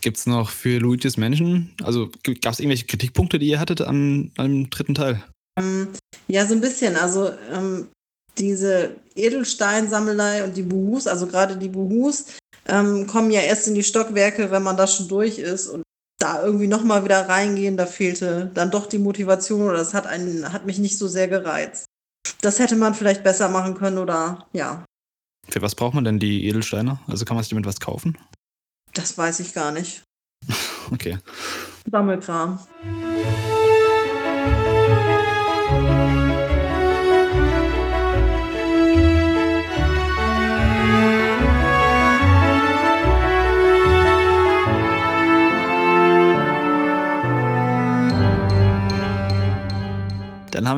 [0.00, 2.08] Gibt es noch für Luigi's Mansion, also
[2.40, 5.22] gab es irgendwelche Kritikpunkte, die ihr hattet an, an dem dritten Teil?
[5.56, 5.88] Ähm,
[6.26, 6.96] ja, so ein bisschen.
[6.96, 7.88] Also ähm,
[8.38, 13.82] diese Edelsteinsammelei und die Buhus, also gerade die Buhus, ähm, kommen ja erst in die
[13.82, 15.82] Stockwerke, wenn man da schon durch ist und
[16.18, 20.52] da irgendwie nochmal wieder reingehen, da fehlte dann doch die Motivation oder das hat einen,
[20.52, 21.86] hat mich nicht so sehr gereizt.
[22.40, 24.84] Das hätte man vielleicht besser machen können oder ja,
[25.48, 27.00] Für was braucht man denn die Edelsteine?
[27.08, 28.16] Also kann man sich damit was kaufen?
[28.94, 30.02] das weiß ich gar nicht.
[30.90, 31.16] Okay.
[31.90, 32.58] Sammelkram.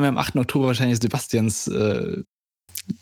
[0.05, 0.37] Wir am 8.
[0.37, 2.23] Oktober wahrscheinlich Sebastians äh,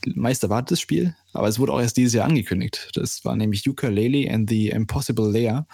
[0.05, 2.89] meist erwartetes Spiel, aber es wurde auch erst dieses Jahr angekündigt.
[2.93, 5.67] Das war nämlich Ukulele and the Impossible Lair.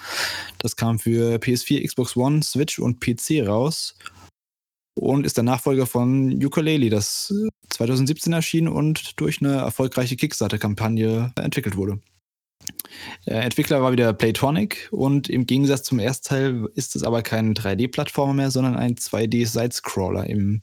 [0.58, 3.96] Das kam für PS4, Xbox One, Switch und PC raus
[4.96, 11.32] und ist der Nachfolger von Ukulele, das äh, 2017 erschien und durch eine erfolgreiche Kickstarter-Kampagne
[11.36, 12.00] entwickelt wurde.
[13.26, 18.34] Der Entwickler war wieder Playtonic und im Gegensatz zum Erstteil ist es aber kein 3D-Plattformer
[18.34, 20.62] mehr, sondern ein 2D-Sidescroller im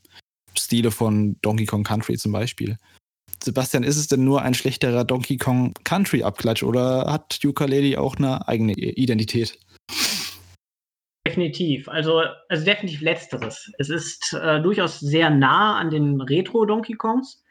[0.59, 2.79] Stile von Donkey Kong Country zum Beispiel.
[3.43, 8.17] Sebastian, ist es denn nur ein schlechterer Donkey Kong Country Abklatsch oder hat Ukulele auch
[8.17, 9.59] eine eigene Identität?
[11.27, 11.89] Definitiv.
[11.89, 13.71] Also, also definitiv letzteres.
[13.79, 17.43] Es ist äh, durchaus sehr nah an den Retro-Donkey Kongs.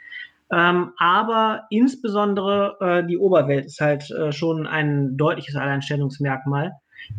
[0.51, 6.71] Ähm, aber insbesondere äh, die Oberwelt ist halt äh, schon ein deutliches Alleinstellungsmerkmal.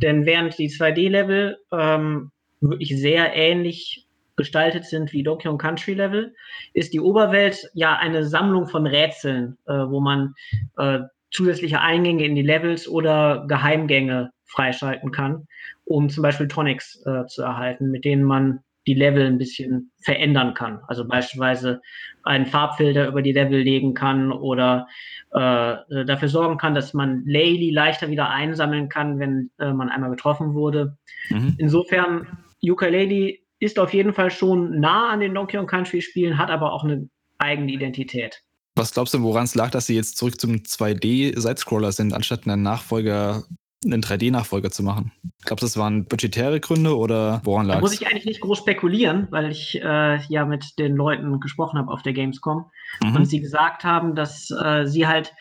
[0.03, 4.06] Denn während die 2D-Level ähm, wirklich sehr ähnlich
[4.37, 6.35] gestaltet sind wie Donkey Kong Country Level,
[6.73, 10.35] ist die Oberwelt ja eine Sammlung von Rätseln, äh, wo man
[10.77, 15.47] äh, zusätzliche Eingänge in die Levels oder Geheimgänge freischalten kann,
[15.85, 20.55] um zum Beispiel Tonics äh, zu erhalten, mit denen man die Level ein bisschen verändern
[20.55, 20.81] kann.
[20.87, 21.81] Also beispielsweise
[22.23, 24.87] einen Farbfilter über die Level legen kann oder
[25.33, 30.11] äh, dafür sorgen kann, dass man Laylee leichter wieder einsammeln kann, wenn äh, man einmal
[30.11, 30.97] getroffen wurde.
[31.31, 31.57] Mhm.
[31.59, 36.51] Insofern, Ukulele ist auf jeden Fall schon nah an den Donkey Kong Country Spielen, hat
[36.51, 38.43] aber auch eine eigene Identität.
[38.77, 42.63] Was glaubst du, woran es lag, dass sie jetzt zurück zum 2D-Sidescroller sind, anstatt einen
[42.63, 43.45] Nachfolger,
[43.85, 45.13] einen 3D-Nachfolger zu machen?
[45.45, 48.01] Glaubst du, das waren budgetäre Gründe oder woran Da lag muss es?
[48.03, 52.03] ich eigentlich nicht groß spekulieren, weil ich äh, ja mit den Leuten gesprochen habe auf
[52.03, 52.67] der Gamescom
[53.01, 53.25] und Mhm.
[53.25, 55.33] sie gesagt haben, dass äh, sie halt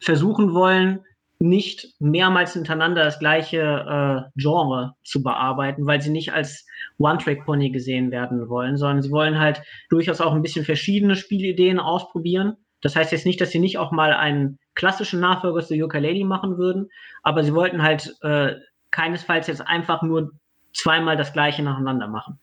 [0.00, 1.00] versuchen wollen,
[1.40, 6.66] nicht mehrmals hintereinander das gleiche äh, Genre zu bearbeiten, weil sie nicht als
[6.98, 12.56] One-Track-Pony gesehen werden wollen, sondern sie wollen halt durchaus auch ein bisschen verschiedene Spielideen ausprobieren.
[12.80, 16.58] Das heißt jetzt nicht, dass sie nicht auch mal einen klassischen Nachfolger zu Yooka-Laylee machen
[16.58, 16.88] würden,
[17.22, 18.54] aber sie wollten halt äh,
[18.90, 20.32] keinesfalls jetzt einfach nur
[20.72, 22.38] zweimal das gleiche nacheinander machen.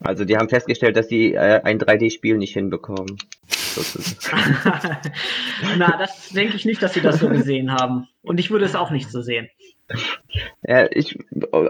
[0.00, 3.18] Also die haben festgestellt, dass sie äh, ein 3D-Spiel nicht hinbekommen.
[3.74, 4.56] Sozusagen.
[5.78, 8.08] Na, das denke ich nicht, dass sie das so gesehen haben.
[8.22, 9.48] Und ich würde es auch nicht so sehen.
[10.62, 11.18] Ja, ich,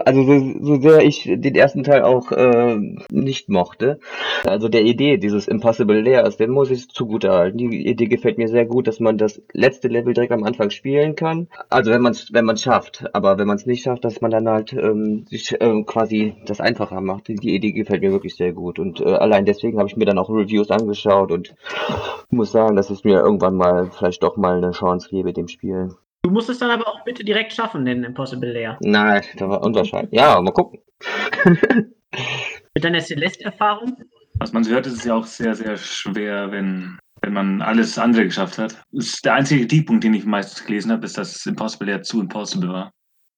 [0.05, 2.77] also so, so sehr ich den ersten Teil auch äh,
[3.11, 3.99] nicht mochte,
[4.45, 7.57] also der Idee dieses Impossible Layers, den muss ich zugutehalten.
[7.57, 11.15] Die Idee gefällt mir sehr gut, dass man das letzte Level direkt am Anfang spielen
[11.15, 11.47] kann.
[11.69, 14.31] Also wenn man es wenn man schafft, aber wenn man es nicht schafft, dass man
[14.31, 17.29] dann halt ähm, sich ähm, quasi das einfacher macht.
[17.29, 20.17] Die Idee gefällt mir wirklich sehr gut und äh, allein deswegen habe ich mir dann
[20.17, 21.55] auch Reviews angeschaut und
[22.29, 25.91] muss sagen, dass ich mir irgendwann mal vielleicht doch mal eine Chance gebe dem Spiel.
[26.21, 28.77] Du musst es dann aber auch bitte direkt schaffen, den Impossible Layer.
[28.81, 30.13] Nein, das war unwahrscheinlich.
[30.13, 30.81] Ja, mal gucken.
[32.75, 33.95] Mit deiner Celeste-Erfahrung?
[34.35, 37.97] Was man so hört, ist es ja auch sehr, sehr schwer, wenn, wenn man alles
[37.97, 38.81] andere geschafft hat.
[38.91, 42.21] Das ist der einzige Kritikpunkt, den ich meistens gelesen habe, ist, dass Impossible ja zu
[42.21, 42.91] impossible war.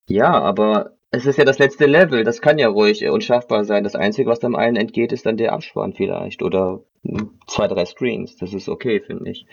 [0.09, 2.23] Ja, aber es ist ja das letzte Level.
[2.23, 3.83] Das kann ja ruhig unschaffbar sein.
[3.83, 6.41] Das Einzige, was dem einen entgeht, ist dann der Abspann vielleicht.
[6.41, 6.81] Oder
[7.47, 8.37] zwei, drei Screens.
[8.37, 9.45] Das ist okay, finde ich.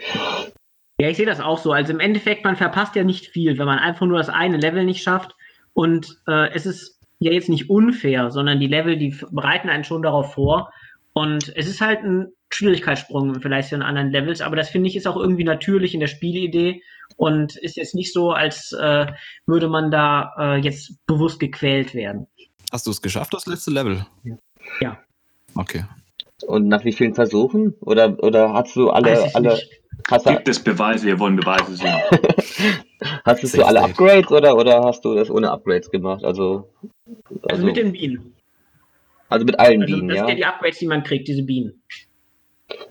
[1.01, 1.73] Ja, ich sehe das auch so.
[1.73, 4.85] Also im Endeffekt, man verpasst ja nicht viel, wenn man einfach nur das eine Level
[4.85, 5.37] nicht schafft.
[5.73, 10.03] Und äh, es ist ja jetzt nicht unfair, sondern die Level, die bereiten einen schon
[10.03, 10.73] darauf vor.
[11.13, 15.07] Und es ist halt ein Schwierigkeitssprung vielleicht in anderen Levels, aber das finde ich ist
[15.07, 16.83] auch irgendwie natürlich in der Spielidee
[17.17, 19.07] und ist jetzt nicht so, als äh,
[19.47, 22.27] würde man da äh, jetzt bewusst gequält werden.
[22.73, 24.07] Hast du es geschafft, das letzte Level?
[24.81, 24.99] Ja.
[25.55, 25.85] Okay.
[26.47, 27.75] Und nach wie vielen Versuchen?
[27.81, 29.78] Oder, oder hast du alle, alle, nicht.
[30.11, 31.07] Hast du, Gibt es Beweise?
[31.07, 31.93] Wir wollen Beweise sehen.
[33.25, 33.83] hast du alle.
[33.83, 36.25] Upgrades oder, oder hast du das ohne Upgrades gemacht?
[36.25, 36.69] Also,
[37.49, 38.35] Also, mit den Bienen.
[39.29, 40.23] also mit allen Also Bienen, das ja?
[40.23, 41.83] sind ja die Upgrades, die man kriegt, diese Bienen.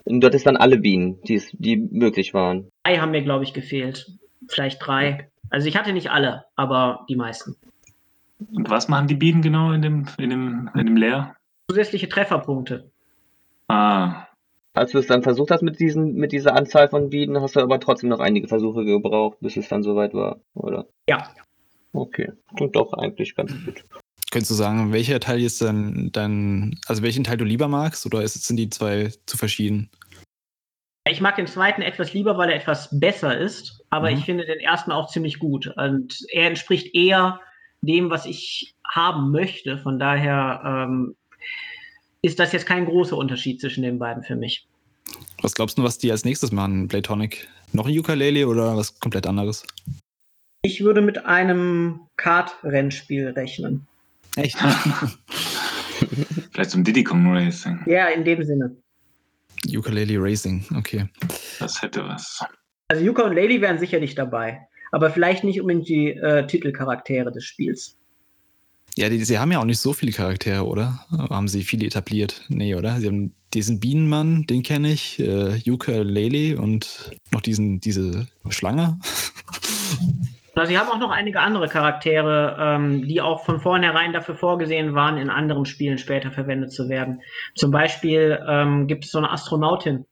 [0.06, 2.72] Und du hattest dann alle Bienen, die, es- die möglich waren.
[2.84, 4.08] Drei haben mir, glaube ich, gefehlt.
[4.48, 5.30] Vielleicht drei.
[5.50, 7.56] Also ich hatte nicht alle, aber die meisten.
[8.54, 11.36] Und was machen die Bienen genau in dem, in dem, in dem Leer?
[11.70, 12.90] Zusätzliche Trefferpunkte.
[13.68, 14.27] Ah,
[14.78, 17.62] Als du es dann versucht hast mit diesen, mit dieser Anzahl von Bienen, hast du
[17.62, 20.86] aber trotzdem noch einige Versuche gebraucht, bis es dann soweit war, oder?
[21.10, 21.30] Ja.
[21.94, 23.84] Okay, klingt doch eigentlich ganz gut.
[24.30, 28.22] Könntest du sagen, welcher Teil jetzt dann, dann, also welchen Teil du lieber magst oder
[28.22, 29.90] ist, sind die zwei zu verschieden?
[31.10, 34.18] Ich mag den zweiten etwas lieber, weil er etwas besser ist, aber Mhm.
[34.18, 35.74] ich finde den ersten auch ziemlich gut.
[35.78, 37.40] Und er entspricht eher
[37.82, 39.80] dem, was ich haben möchte.
[39.80, 41.16] Von daher ähm,
[42.22, 44.68] ist das jetzt kein großer Unterschied zwischen den beiden für mich.
[45.42, 47.48] Was glaubst du, was die als nächstes machen, Playtonic?
[47.74, 49.66] Noch ein Ukulele oder was komplett anderes?
[50.64, 53.88] Ich würde mit einem Kart-Rennspiel rechnen.
[54.36, 54.58] Echt?
[56.52, 57.80] vielleicht zum Diddy Kong Racing.
[57.86, 58.76] Ja, in dem Sinne.
[59.70, 61.08] Ukulele Racing, okay.
[61.60, 62.44] Das hätte was.
[62.90, 67.44] Also Yuka und Lady wären sicherlich dabei, aber vielleicht nicht unbedingt die äh, Titelcharaktere des
[67.44, 67.98] Spiels.
[68.98, 71.06] Ja, die, sie haben ja auch nicht so viele Charaktere, oder?
[71.30, 72.42] Haben sie viele etabliert?
[72.50, 73.00] Nee, oder?
[73.00, 79.00] Sie haben diesen Bienenmann, den kenne ich, äh, Ukulele und noch diesen, diese Schlange.
[80.66, 85.18] Sie haben auch noch einige andere Charaktere, ähm, die auch von vornherein dafür vorgesehen waren,
[85.18, 87.22] in anderen Spielen später verwendet zu werden.
[87.54, 90.06] Zum Beispiel ähm, gibt es so eine Astronautin,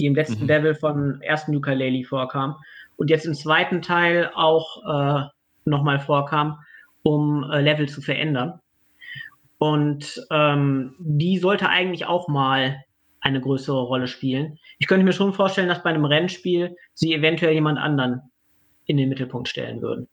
[0.00, 0.48] die im letzten Mhm.
[0.48, 2.56] Level von ersten Ukulele vorkam
[2.96, 5.24] und jetzt im zweiten Teil auch äh,
[5.66, 6.58] nochmal vorkam,
[7.02, 8.60] um äh, Level zu verändern.
[9.58, 12.84] Und ähm, die sollte eigentlich auch mal
[13.20, 14.58] eine größere Rolle spielen.
[14.78, 18.22] Ich könnte mir schon vorstellen, dass bei einem Rennspiel sie eventuell jemand anderen
[18.86, 20.08] in den Mittelpunkt stellen würden.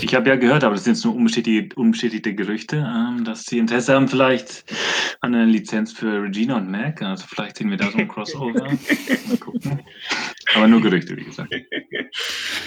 [0.00, 3.58] Ich habe ja gehört, aber das sind jetzt nur unbestätigte, unbestätigte Gerüchte, ähm, dass sie
[3.58, 4.64] Interesse haben vielleicht
[5.20, 7.00] an einer Lizenz für Regina und Mac.
[7.02, 8.64] Also vielleicht sehen wir da so ein Crossover.
[9.28, 9.80] Mal gucken.
[10.54, 11.54] Aber nur Gerüchte, wie gesagt.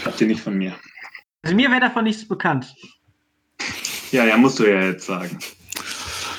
[0.05, 0.75] Habt ihr nicht von mir.
[1.41, 2.73] Also mir wäre davon nichts bekannt.
[4.11, 5.37] Ja, ja, musst du ja jetzt sagen.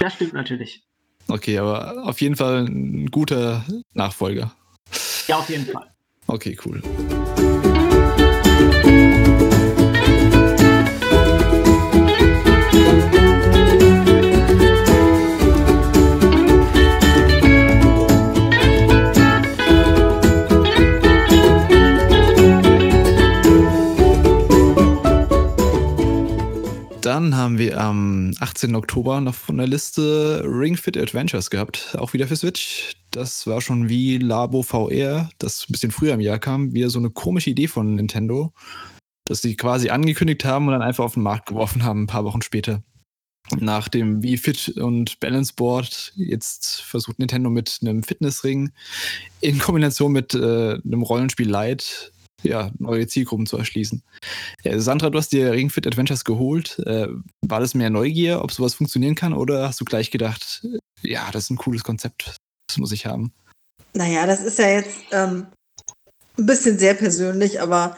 [0.01, 0.83] Das stimmt natürlich.
[1.29, 4.53] Okay, aber auf jeden Fall ein guter Nachfolger.
[5.27, 5.87] Ja, auf jeden Fall.
[6.27, 6.83] Okay, cool.
[27.09, 28.75] Dann haben wir am 18.
[28.75, 32.97] Oktober noch von der Liste Ring Fit Adventures gehabt, auch wieder für Switch.
[33.13, 36.99] Das war schon wie Labo VR, das ein bisschen früher im Jahr kam, wieder so
[36.99, 38.53] eine komische Idee von Nintendo,
[39.25, 42.27] dass sie quasi angekündigt haben und dann einfach auf den Markt geworfen haben, ein paar
[42.27, 42.83] Wochen später.
[43.59, 48.71] Nach dem Wii Fit und Balance Board jetzt versucht Nintendo mit einem Fitnessring
[49.41, 51.87] in Kombination mit äh, einem Rollenspiel Lite
[52.43, 54.03] ja, neue Zielgruppen zu erschließen.
[54.63, 56.79] Ja, Sandra, du hast dir Ring Fit Adventures geholt.
[56.87, 57.09] Äh,
[57.43, 61.29] war das mehr Neugier, ob sowas funktionieren kann, oder hast du gleich gedacht, äh, ja,
[61.33, 62.37] das ist ein cooles Konzept,
[62.69, 63.33] das muss ich haben?
[63.95, 65.47] Naja, das ist ja jetzt ähm,
[66.37, 67.97] ein bisschen sehr persönlich, aber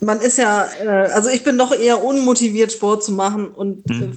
[0.00, 3.48] man ist ja, äh, also ich bin doch eher unmotiviert, Sport zu machen.
[3.48, 4.12] Und äh,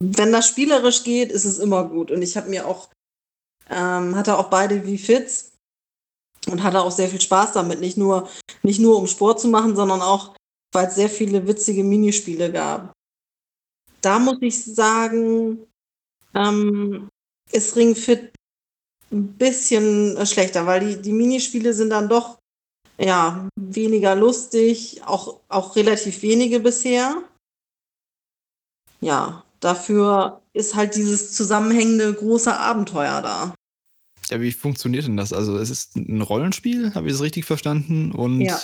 [0.00, 2.10] wenn das spielerisch geht, ist es immer gut.
[2.10, 2.90] Und ich habe mir auch,
[3.70, 5.51] ähm, hatte auch beide wie Fitz
[6.48, 7.80] und hatte auch sehr viel Spaß damit.
[7.80, 8.28] Nicht nur,
[8.62, 10.34] nicht nur um Sport zu machen, sondern auch,
[10.72, 12.92] weil es sehr viele witzige Minispiele gab.
[14.00, 15.66] Da muss ich sagen,
[16.34, 17.08] ähm,
[17.52, 18.32] ist Ring Fit
[19.12, 22.38] ein bisschen äh, schlechter, weil die, die Minispiele sind dann doch
[22.98, 27.22] ja, weniger lustig, auch, auch relativ wenige bisher.
[29.00, 33.54] Ja, dafür ist halt dieses zusammenhängende große Abenteuer da.
[34.32, 35.34] Ja, wie funktioniert denn das?
[35.34, 38.12] Also, es ist ein Rollenspiel, habe ich das richtig verstanden?
[38.12, 38.58] Und Ja.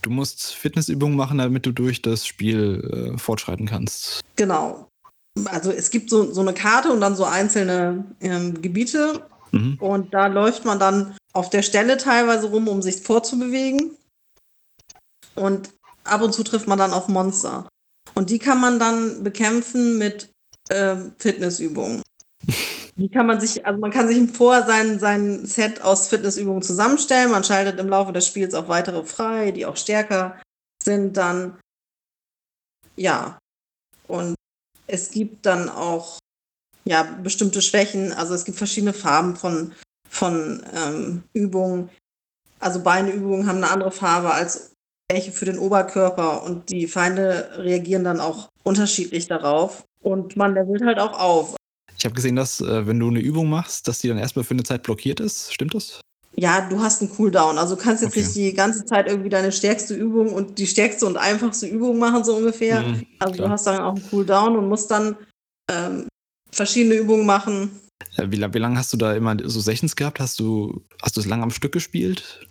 [0.00, 4.22] du musst Fitnessübungen machen, damit du durch das Spiel äh, fortschreiten kannst.
[4.36, 4.88] Genau.
[5.44, 9.76] Also es gibt so, so eine Karte und dann so einzelne ähm, Gebiete Mhm.
[9.78, 13.96] und da läuft man dann auf der Stelle teilweise rum, um sich vorzubewegen.
[15.34, 15.70] Und
[16.04, 17.68] ab und zu trifft man dann auf Monster.
[18.14, 20.30] Und die kann man dann bekämpfen mit
[20.70, 22.00] ähm, Fitnessübungen.
[23.02, 27.32] Die kann man sich, also man kann sich vorher sein, sein Set aus Fitnessübungen zusammenstellen.
[27.32, 30.40] Man schaltet im Laufe des Spiels auch weitere frei, die auch stärker
[30.84, 31.58] sind dann.
[32.94, 33.40] Ja.
[34.06, 34.36] Und
[34.86, 36.20] es gibt dann auch
[36.84, 38.12] ja, bestimmte Schwächen.
[38.12, 39.72] Also es gibt verschiedene Farben von,
[40.08, 41.90] von ähm, Übungen.
[42.60, 44.74] Also Beinübungen haben eine andere Farbe als
[45.10, 49.82] welche für den Oberkörper und die Feinde reagieren dann auch unterschiedlich darauf.
[50.00, 51.56] Und man levelt halt auch auf.
[51.98, 54.54] Ich habe gesehen, dass, äh, wenn du eine Übung machst, dass die dann erstmal für
[54.54, 55.52] eine Zeit blockiert ist.
[55.52, 56.00] Stimmt das?
[56.34, 57.58] Ja, du hast einen Cooldown.
[57.58, 58.22] Also du kannst jetzt Okay.
[58.22, 62.24] nicht die ganze Zeit irgendwie deine stärkste Übung und die stärkste und einfachste Übung machen,
[62.24, 62.82] so ungefähr.
[62.82, 63.48] Mhm, Also klar.
[63.48, 65.16] du hast dann auch einen Cooldown und musst dann
[65.70, 66.08] ähm,
[66.50, 67.78] verschiedene Übungen machen.
[68.16, 70.20] Äh, Wie, wie lange hast du da immer so Sessions gehabt?
[70.20, 72.48] Hast du, hast du es lang am Stück gespielt?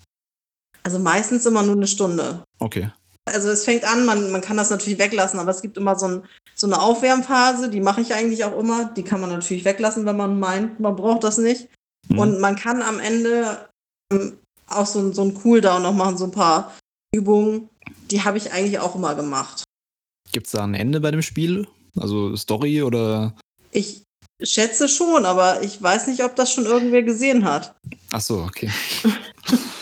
[0.84, 2.44] Also meistens immer nur eine Stunde.
[2.60, 2.92] Okay.
[3.34, 6.08] Also es fängt an, man, man kann das natürlich weglassen, aber es gibt immer so,
[6.08, 6.24] ein,
[6.56, 8.86] so eine Aufwärmphase, die mache ich eigentlich auch immer.
[8.86, 11.70] Die kann man natürlich weglassen, wenn man meint, man braucht das nicht.
[12.10, 12.20] Mhm.
[12.20, 13.70] Und man kann am Ende
[14.12, 16.74] ähm, auch so, so einen Cooldown noch machen, so ein paar
[17.14, 17.70] Übungen.
[18.10, 19.64] Die habe ich eigentlich auch immer gemacht.
[20.32, 21.68] Gibt es da ein Ende bei dem Spiel?
[21.98, 23.36] Also Story oder.
[23.72, 24.04] Ich
[24.42, 27.76] schätze schon, aber ich weiß nicht, ob das schon irgendwer gesehen hat.
[28.12, 28.72] Ach so, okay.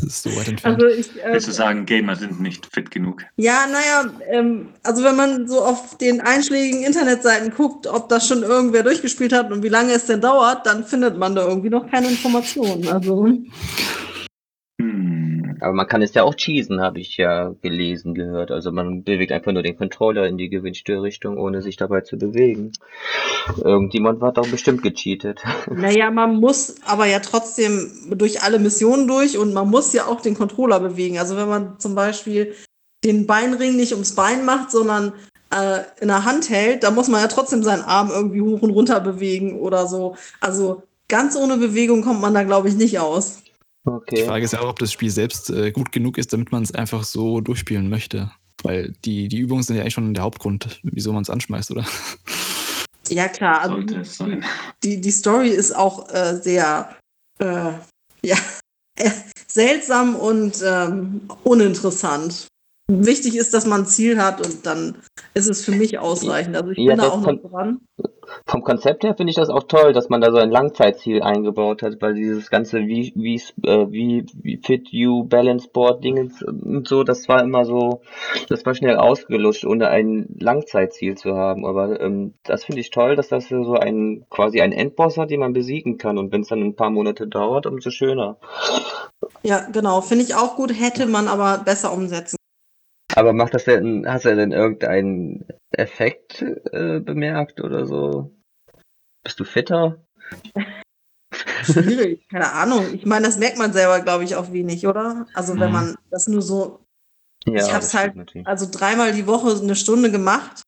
[0.00, 0.82] das ist so weit entfernt.
[0.82, 3.22] Also ich, äh, Willst du sagen, Gamer sind nicht fit genug?
[3.36, 8.42] Ja, naja, ähm, also wenn man so auf den einschlägigen Internetseiten guckt, ob das schon
[8.42, 11.90] irgendwer durchgespielt hat und wie lange es denn dauert, dann findet man da irgendwie noch
[11.90, 12.86] keine Informationen.
[12.88, 13.28] Also.
[15.60, 18.50] Aber man kann es ja auch cheesen, habe ich ja gelesen, gehört.
[18.50, 22.18] Also man bewegt einfach nur den Controller in die gewünschte Richtung, ohne sich dabei zu
[22.18, 22.72] bewegen.
[23.62, 25.42] Irgendjemand hat doch bestimmt gecheatet.
[25.70, 30.20] naja, man muss aber ja trotzdem durch alle Missionen durch und man muss ja auch
[30.20, 31.18] den Controller bewegen.
[31.18, 32.54] Also wenn man zum Beispiel
[33.04, 35.12] den Beinring nicht ums Bein macht, sondern
[35.50, 38.70] äh, in der Hand hält, da muss man ja trotzdem seinen Arm irgendwie hoch und
[38.70, 40.16] runter bewegen oder so.
[40.40, 43.42] Also ganz ohne Bewegung kommt man da, glaube ich, nicht aus.
[43.86, 44.24] Die Okay.
[44.26, 46.74] Frage ist ja auch, ob das Spiel selbst äh, gut genug ist, damit man es
[46.74, 48.30] einfach so durchspielen möchte.
[48.62, 51.84] Weil die, die Übungen sind ja eigentlich schon der Hauptgrund, wieso man es anschmeißt, oder?
[53.08, 53.60] Ja, klar.
[53.60, 54.44] Also Sollte es sein.
[54.82, 56.96] die, die Story ist auch äh, sehr
[57.38, 57.72] äh,
[58.22, 58.36] ja,
[58.98, 59.10] äh,
[59.46, 62.48] seltsam und ähm, uninteressant.
[62.88, 64.94] Wichtig ist, dass man ein Ziel hat und dann
[65.34, 66.54] ist es für mich ausreichend.
[66.56, 67.80] Also ich Ja, bin da auch noch dran.
[68.46, 71.82] Vom Konzept her finde ich das auch toll, dass man da so ein Langzeitziel eingebaut
[71.82, 76.86] hat, weil dieses ganze wie wie äh, wie, wie Fit You Balance Board Dingens und
[76.86, 78.02] so, das war immer so,
[78.48, 81.66] das war schnell ausgelutscht, ohne ein Langzeitziel zu haben.
[81.66, 85.40] Aber ähm, das finde ich toll, dass das so ein quasi ein Endboss hat, den
[85.40, 86.18] man besiegen kann.
[86.18, 88.36] Und wenn es dann ein paar Monate dauert, umso schöner.
[89.42, 90.02] Ja, genau.
[90.02, 92.36] Finde ich auch gut, hätte man aber besser umsetzen.
[93.16, 98.30] Aber macht das denn, hast du denn irgendeinen Effekt äh, bemerkt oder so?
[99.24, 100.04] Bist du fitter?
[101.62, 102.94] Schwierig, keine Ahnung.
[102.94, 105.26] Ich meine, das merkt man selber, glaube ich, auch wenig, oder?
[105.34, 105.72] Also wenn Mhm.
[105.72, 106.80] man das nur so,
[107.46, 108.46] Ja, Ich hab's das halt- natürlich.
[108.46, 110.62] also dreimal die Woche eine Stunde gemacht,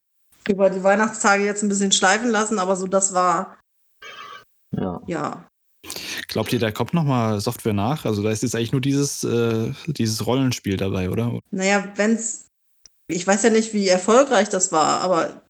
[0.49, 3.59] über die Weihnachtstage jetzt ein bisschen schleifen lassen, aber so das war,
[4.71, 5.01] Ja.
[5.07, 5.48] ja,
[6.27, 8.05] Glaubt ihr, da kommt nochmal Software nach?
[8.05, 11.41] Also da ist jetzt eigentlich nur dieses, äh, dieses Rollenspiel dabei, oder?
[11.51, 12.47] Naja, wenn's,
[13.07, 15.43] ich weiß ja nicht, wie erfolgreich das war, aber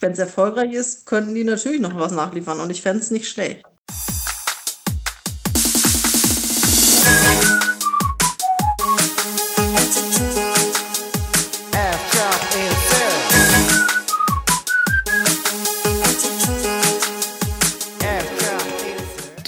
[0.00, 3.28] wenn es erfolgreich ist, könnten die natürlich noch was nachliefern und ich fände es nicht
[3.28, 3.64] schlecht.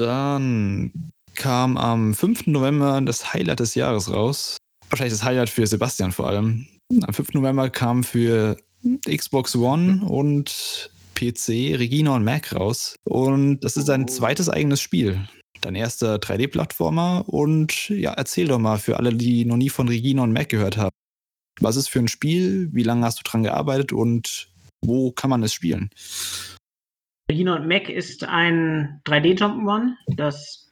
[0.03, 0.91] Dann
[1.37, 2.49] kam am 5.
[2.49, 4.57] November das Highlight des Jahres raus.
[4.91, 6.67] wahrscheinlich das Highlight für Sebastian vor allem.
[7.03, 7.35] Am 5.
[7.35, 8.57] November kam für
[9.09, 12.97] Xbox One und PC Regina und Mac raus.
[13.05, 15.29] Und das ist ein zweites eigenes Spiel.
[15.61, 17.25] Dein erster 3D-Plattformer.
[17.29, 20.77] Und ja, erzähl doch mal für alle, die noch nie von Regina und Mac gehört
[20.77, 20.97] haben.
[21.61, 22.69] Was ist für ein Spiel?
[22.73, 24.49] Wie lange hast du dran gearbeitet und
[24.85, 25.91] wo kann man es spielen?
[27.33, 30.71] Regina und Mac ist ein 3D-Jump'n'Run, das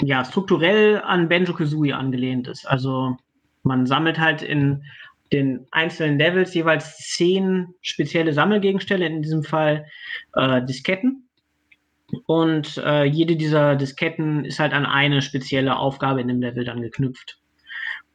[0.00, 2.66] ja strukturell an Banjo Kazooie angelehnt ist.
[2.66, 3.16] Also
[3.64, 4.84] man sammelt halt in
[5.32, 9.86] den einzelnen Levels jeweils zehn spezielle Sammelgegenstände, in diesem Fall
[10.34, 11.28] äh, Disketten.
[12.26, 16.80] Und äh, jede dieser Disketten ist halt an eine spezielle Aufgabe in dem Level dann
[16.80, 17.40] geknüpft.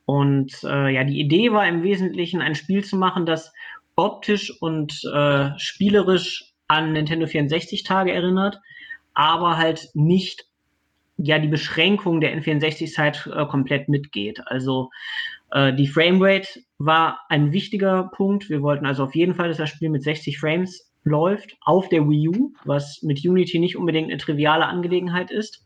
[0.05, 3.51] Und äh, ja, die Idee war im Wesentlichen, ein Spiel zu machen, das
[3.97, 8.59] optisch und äh, spielerisch an Nintendo 64 Tage erinnert,
[9.13, 10.45] aber halt nicht
[11.17, 14.41] ja die Beschränkung der N64-Zeit äh, komplett mitgeht.
[14.45, 14.89] Also
[15.51, 18.49] äh, die Framerate war ein wichtiger Punkt.
[18.49, 22.07] Wir wollten also auf jeden Fall, dass das Spiel mit 60 Frames läuft auf der
[22.09, 25.65] Wii U, was mit Unity nicht unbedingt eine triviale Angelegenheit ist.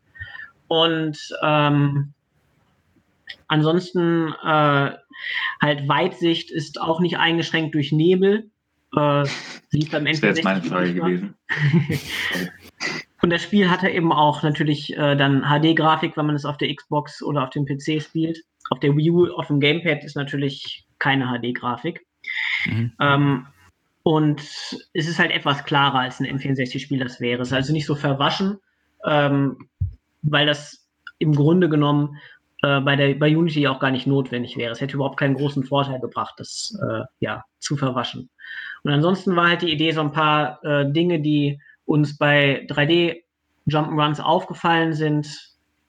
[0.67, 2.13] Und ähm,
[3.47, 4.91] ansonsten äh,
[5.61, 8.49] halt Weitsicht ist auch nicht eingeschränkt durch Nebel.
[8.97, 9.25] Äh,
[9.71, 11.35] lief beim Das wäre jetzt meine Frage gewesen.
[13.21, 16.73] Und das Spiel hatte eben auch natürlich äh, dann HD-Grafik, wenn man es auf der
[16.73, 18.39] Xbox oder auf dem PC spielt.
[18.69, 22.05] Auf der Wii U, auf dem Gamepad ist natürlich keine HD-Grafik.
[22.65, 22.91] Mhm.
[22.99, 23.47] Ähm,
[24.03, 24.39] und
[24.93, 27.41] es ist halt etwas klarer als ein N64-Spiel das wäre.
[27.41, 28.57] Es ist also nicht so verwaschen,
[29.05, 29.69] ähm,
[30.21, 30.87] weil das
[31.19, 32.17] im Grunde genommen
[32.61, 34.71] äh, bei, der, bei Unity auch gar nicht notwendig wäre.
[34.71, 38.29] Es hätte überhaupt keinen großen Vorteil gebracht, das äh, ja, zu verwaschen.
[38.83, 43.21] Und ansonsten war halt die Idee, so ein paar äh, Dinge, die uns bei 3D
[43.69, 45.27] Jump'n'Runs aufgefallen sind,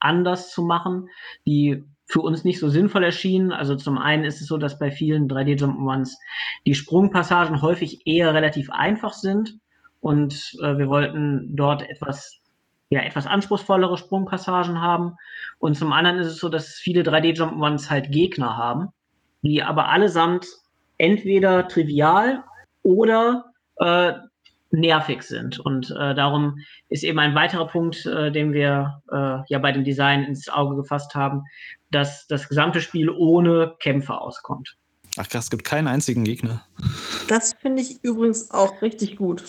[0.01, 1.09] anders zu machen,
[1.47, 3.53] die für uns nicht so sinnvoll erschienen.
[3.53, 6.15] Also zum einen ist es so, dass bei vielen 3D Jump'n'Runs
[6.67, 9.59] die Sprungpassagen häufig eher relativ einfach sind
[10.01, 12.41] und äh, wir wollten dort etwas
[12.91, 15.17] ja, etwas anspruchsvollere Sprungpassagen haben.
[15.59, 18.89] Und zum anderen ist es so, dass viele 3D-Jump'n'Runs halt Gegner haben,
[19.43, 20.47] die aber allesamt
[20.97, 22.45] entweder trivial
[22.83, 24.15] oder äh,
[24.71, 25.59] nervig sind.
[25.61, 26.59] Und äh, darum
[26.89, 30.77] ist eben ein weiterer Punkt, äh, den wir äh, ja bei dem Design ins Auge
[30.77, 31.45] gefasst haben,
[31.91, 34.77] dass das gesamte Spiel ohne Kämpfe auskommt.
[35.17, 36.65] Ach krass, es gibt keinen einzigen Gegner.
[37.29, 39.43] Das finde ich übrigens auch richtig gut.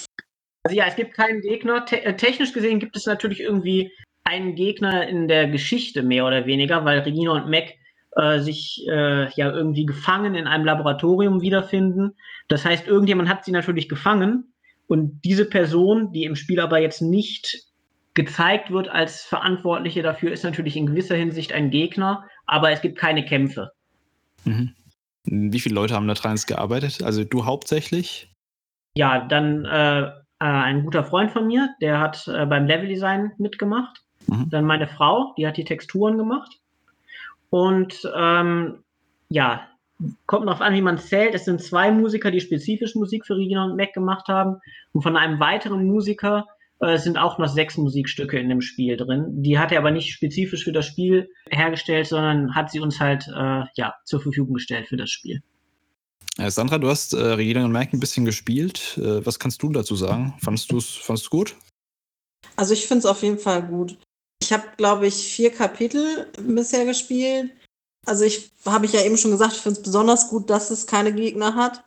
[0.64, 1.86] Also ja, es gibt keinen Gegner.
[1.86, 3.92] Te äh, technisch gesehen gibt es natürlich irgendwie
[4.24, 7.74] einen Gegner in der Geschichte mehr oder weniger, weil Regina und Mac
[8.16, 12.16] äh, sich äh, ja irgendwie gefangen in einem Laboratorium wiederfinden.
[12.48, 14.54] Das heißt, irgendjemand hat sie natürlich gefangen
[14.88, 17.64] und diese Person, die im Spiel aber jetzt nicht
[18.16, 22.98] gezeigt wird als Verantwortliche dafür, ist natürlich in gewisser Hinsicht ein Gegner, aber es gibt
[22.98, 23.72] keine Kämpfe.
[24.46, 24.74] Mhm.
[25.26, 27.04] Wie viele Leute haben da dran gearbeitet?
[27.04, 28.32] Also du hauptsächlich?
[28.96, 34.04] Ja, dann äh, äh, ein guter Freund von mir, der hat äh, beim Leveldesign mitgemacht.
[34.28, 34.50] Mhm.
[34.50, 36.60] Dann meine Frau, die hat die Texturen gemacht.
[37.50, 38.84] Und ähm,
[39.30, 39.68] ja,
[40.26, 41.36] kommt noch an, wie man zählt.
[41.36, 44.58] Es sind zwei Musiker, die spezifisch Musik für Regina und Mac gemacht haben.
[44.94, 46.46] Und von einem weiteren Musiker
[46.80, 49.44] äh, sind auch noch sechs Musikstücke in dem Spiel drin.
[49.44, 53.28] Die hat er aber nicht spezifisch für das Spiel hergestellt, sondern hat sie uns halt
[53.28, 55.42] äh, ja, zur Verfügung gestellt für das Spiel.
[56.40, 58.98] Äh, Sandra, du hast äh, Regina und Mac ein bisschen gespielt.
[58.98, 60.34] Äh, was kannst du dazu sagen?
[60.42, 61.56] Fandest du es fandest gut?
[62.56, 63.98] Also ich finde es auf jeden Fall gut.
[64.42, 67.52] Ich habe, glaube ich, vier Kapitel bisher gespielt.
[68.06, 70.88] Also ich habe ich ja eben schon gesagt, ich finde es besonders gut, dass es
[70.88, 71.84] keine Gegner hat.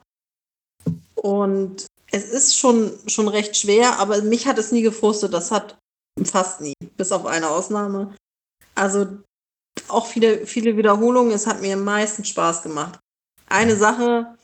[1.14, 5.32] Und es ist schon, schon recht schwer, aber mich hat es nie gefrustet.
[5.32, 5.78] Das hat
[6.24, 8.14] fast nie, bis auf eine Ausnahme.
[8.74, 9.06] Also
[9.88, 11.32] auch viele, viele Wiederholungen.
[11.32, 12.98] Es hat mir am meisten Spaß gemacht.
[13.46, 14.36] Eine Sache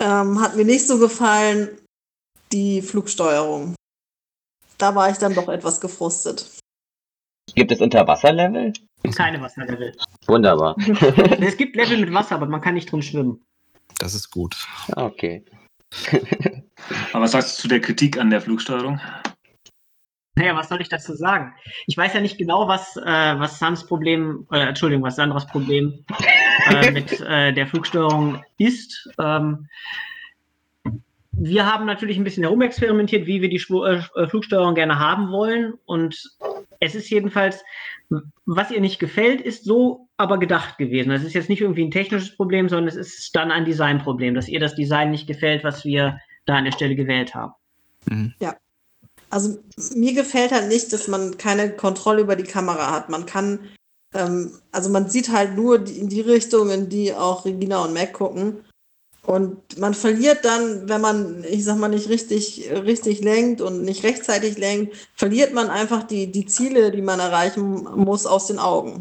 [0.00, 1.78] ähm, hat mir nicht so gefallen,
[2.52, 3.74] die Flugsteuerung.
[4.78, 6.60] Da war ich dann doch etwas gefrustet.
[7.54, 8.72] Gibt es Unterwasserlevel?
[9.14, 9.96] Keine Wasserlevel.
[10.26, 10.76] Wunderbar.
[11.40, 13.42] es gibt Level mit Wasser, aber man kann nicht drin schwimmen.
[13.98, 14.56] Das ist gut.
[14.94, 15.44] Okay.
[17.12, 19.00] Aber was sagst du zu der Kritik an der Flugsteuerung?
[20.36, 21.54] Naja, was soll ich dazu sagen?
[21.86, 26.04] Ich weiß ja nicht genau, was, äh, was Sams Problem, äh, Entschuldigung, was Sandras Problem
[26.70, 29.08] äh, mit äh, der Flugsteuerung ist.
[29.18, 29.66] Ähm,
[31.32, 35.74] wir haben natürlich ein bisschen herumexperimentiert, wie wir die Schw äh, Flugsteuerung gerne haben wollen.
[35.86, 36.22] Und
[36.80, 37.64] es ist jedenfalls,
[38.44, 41.10] was ihr nicht gefällt, ist so aber gedacht gewesen.
[41.10, 44.48] Das ist jetzt nicht irgendwie ein technisches Problem, sondern es ist dann ein Designproblem, dass
[44.48, 47.52] ihr das Design nicht gefällt, was wir da an der Stelle gewählt haben.
[48.06, 48.34] Mhm.
[49.30, 49.58] Also
[49.94, 53.08] mir gefällt halt nicht, dass man keine Kontrolle über die Kamera hat.
[53.08, 53.60] Man kann
[54.16, 57.94] ähm, also man sieht halt nur die, in die Richtung, in die auch Regina und
[57.94, 58.64] Mac gucken.
[59.22, 64.04] Und man verliert dann, wenn man, ich sag mal, nicht richtig, richtig lenkt und nicht
[64.04, 69.00] rechtzeitig lenkt, verliert man einfach die, die Ziele, die man erreichen muss, aus den Augen.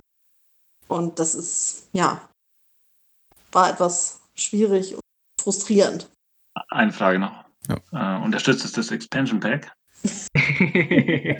[0.87, 2.27] Und das ist, ja,
[3.51, 5.01] war etwas schwierig und
[5.39, 6.09] frustrierend.
[6.69, 7.45] Eine Frage noch.
[7.67, 8.17] Ja.
[8.17, 9.71] Äh, unterstützt es das Expansion Pack?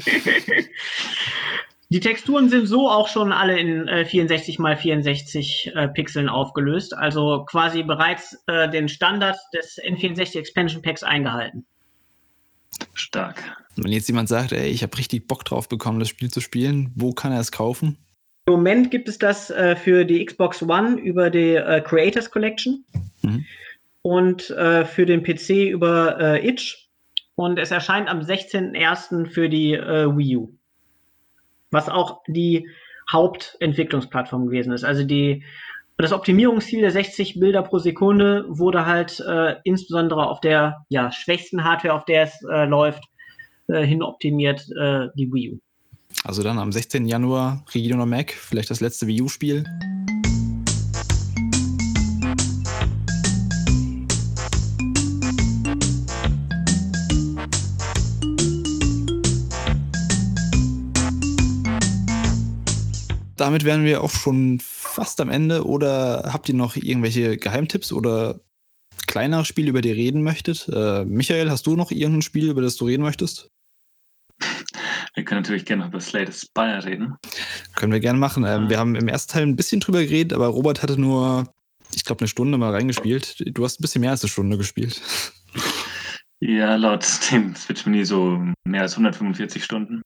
[1.90, 6.98] Die Texturen sind so auch schon alle in äh, 64 x 64 äh, Pixeln aufgelöst,
[6.98, 11.66] also quasi bereits äh, den Standard des N64 Expansion Packs eingehalten.
[12.96, 13.42] Stark.
[13.76, 16.92] Wenn jetzt jemand sagt, ey, ich habe richtig Bock drauf bekommen, das Spiel zu spielen,
[16.96, 17.98] wo kann er es kaufen?
[18.48, 22.84] Im Moment gibt es das äh, für die Xbox One über die äh, Creators Collection
[23.26, 23.46] Mhm.
[24.02, 26.85] und äh, für den PC über äh, Itch.
[27.36, 29.28] Und es erscheint am 16.01.
[29.28, 30.54] für die äh, Wii U.
[31.70, 32.70] Was auch die
[33.12, 34.84] Hauptentwicklungsplattform gewesen ist.
[34.84, 35.44] Also die,
[35.98, 41.64] das Optimierungsziel der 60 Bilder pro Sekunde wurde halt äh, insbesondere auf der ja, schwächsten
[41.64, 43.04] Hardware, auf der es äh, läuft,
[43.68, 45.60] äh, hin optimiert, äh, die Wii U.
[46.24, 47.06] Also dann am 16.
[47.06, 49.66] Januar Regional Mac, vielleicht das letzte Wii U-Spiel.
[63.46, 65.68] Damit wären wir auch schon fast am Ende.
[65.68, 68.40] Oder habt ihr noch irgendwelche Geheimtipps oder
[69.06, 70.68] kleinere Spiele, über die ihr reden möchtet?
[70.68, 73.52] Äh, Michael, hast du noch irgendein Spiel, über das du reden möchtest?
[75.14, 77.18] Wir können natürlich gerne noch über Slay the Spire reden.
[77.76, 78.46] Können wir gerne machen.
[78.48, 81.48] Ähm, wir haben im ersten Teil ein bisschen drüber geredet, aber Robert hatte nur,
[81.94, 83.44] ich glaube, eine Stunde mal reingespielt.
[83.56, 85.00] Du hast ein bisschen mehr als eine Stunde gespielt.
[86.40, 90.02] Ja, laut dem Switch-Menü so mehr als 145 Stunden.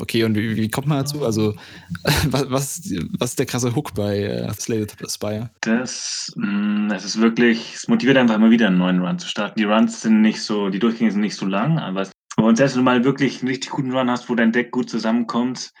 [0.00, 1.24] Okay, und wie, wie kommt man dazu?
[1.24, 1.54] Also,
[2.30, 5.50] was, was, was ist der krasse Hook bei äh, Slay the Spire?
[5.60, 9.58] Das, mh, das ist wirklich, es motiviert einfach immer wieder einen neuen Run zu starten.
[9.58, 12.84] Die Runs sind nicht so, die Durchgänge sind nicht so lang, aber und selbst wenn
[12.84, 15.72] du mal wirklich einen richtig guten Run hast, wo dein Deck gut zusammenkommt,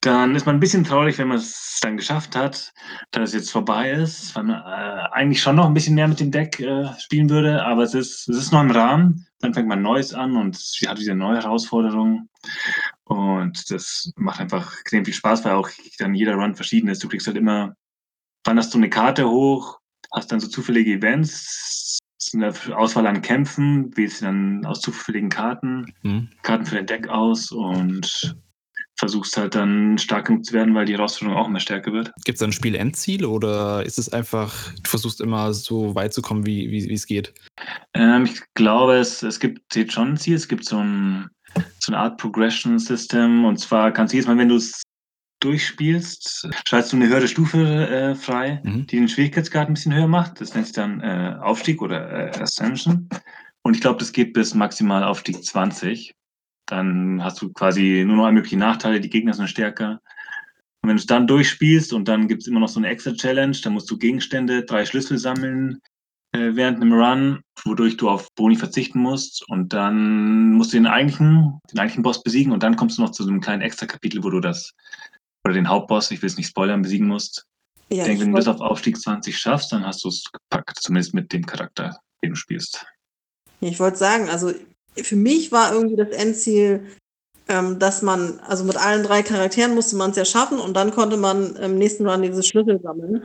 [0.00, 2.72] dann ist man ein bisschen traurig, wenn man es dann geschafft hat,
[3.10, 6.20] dass es jetzt vorbei ist, weil man äh, eigentlich schon noch ein bisschen mehr mit
[6.20, 9.26] dem Deck äh, spielen würde, aber es ist, es ist noch im Rahmen.
[9.40, 12.28] Dann fängt man Neues an und hat wieder neue Herausforderungen.
[13.04, 17.02] Und das macht einfach extrem viel Spaß, weil auch dann jeder Run verschieden ist.
[17.02, 17.74] Du kriegst halt immer,
[18.44, 19.78] wanderst du eine Karte hoch,
[20.12, 25.28] hast dann so zufällige Events, es ist eine Auswahl an Kämpfen, wählst dann aus zufälligen
[25.28, 26.28] Karten, Hm?
[26.42, 28.36] Karten für dein Deck aus und
[28.98, 32.12] versuchst halt dann stark genug zu werden, weil die Herausforderung auch immer stärker wird.
[32.24, 36.20] Gibt es da ein Spiel-Endziel oder ist es einfach, du versuchst immer so weit zu
[36.22, 37.32] kommen, wie wie es geht?
[37.94, 41.28] Ähm, ich glaube, es, es gibt jetzt schon ein Ziel, es gibt so, ein,
[41.80, 44.82] so eine Art Progression System und zwar kannst du jedes Mal, wenn du es
[45.40, 48.86] durchspielst, schaltest du eine höhere Stufe äh, frei, Mhm.
[48.88, 50.40] die den Schwierigkeitsgrad ein bisschen höher macht.
[50.40, 53.08] Das nennt sich dann äh, Aufstieg oder äh, Ascension.
[53.62, 56.12] Und ich glaube, das geht bis maximal Aufstieg 20.
[56.68, 60.00] Dann hast du quasi nur noch alle möglichen Nachteile, die Gegner sind stärker.
[60.82, 63.12] Und wenn du es dann durchspielst und dann gibt es immer noch so eine extra
[63.12, 65.80] Challenge, dann musst du Gegenstände, drei Schlüssel sammeln
[66.32, 69.48] äh, während einem Run, wodurch du auf Boni verzichten musst.
[69.48, 73.10] Und dann musst du den eigentlichen, den eigentlichen Boss besiegen und dann kommst du noch
[73.10, 74.72] zu so einem kleinen Extra-Kapitel, wo du das,
[75.44, 77.46] oder den Hauptboss, ich will es nicht spoilern, besiegen musst.
[77.90, 80.78] Ja, ich denke, wenn du das auf Aufstieg 20 schaffst, dann hast du es gepackt,
[80.78, 82.84] zumindest mit dem Charakter, den du spielst.
[83.60, 84.52] Ich wollte sagen, also
[85.02, 86.86] für mich war irgendwie das Endziel,
[87.48, 90.90] ähm, dass man, also mit allen drei Charakteren musste man es ja schaffen und dann
[90.90, 93.24] konnte man im nächsten Run diese Schlüssel sammeln.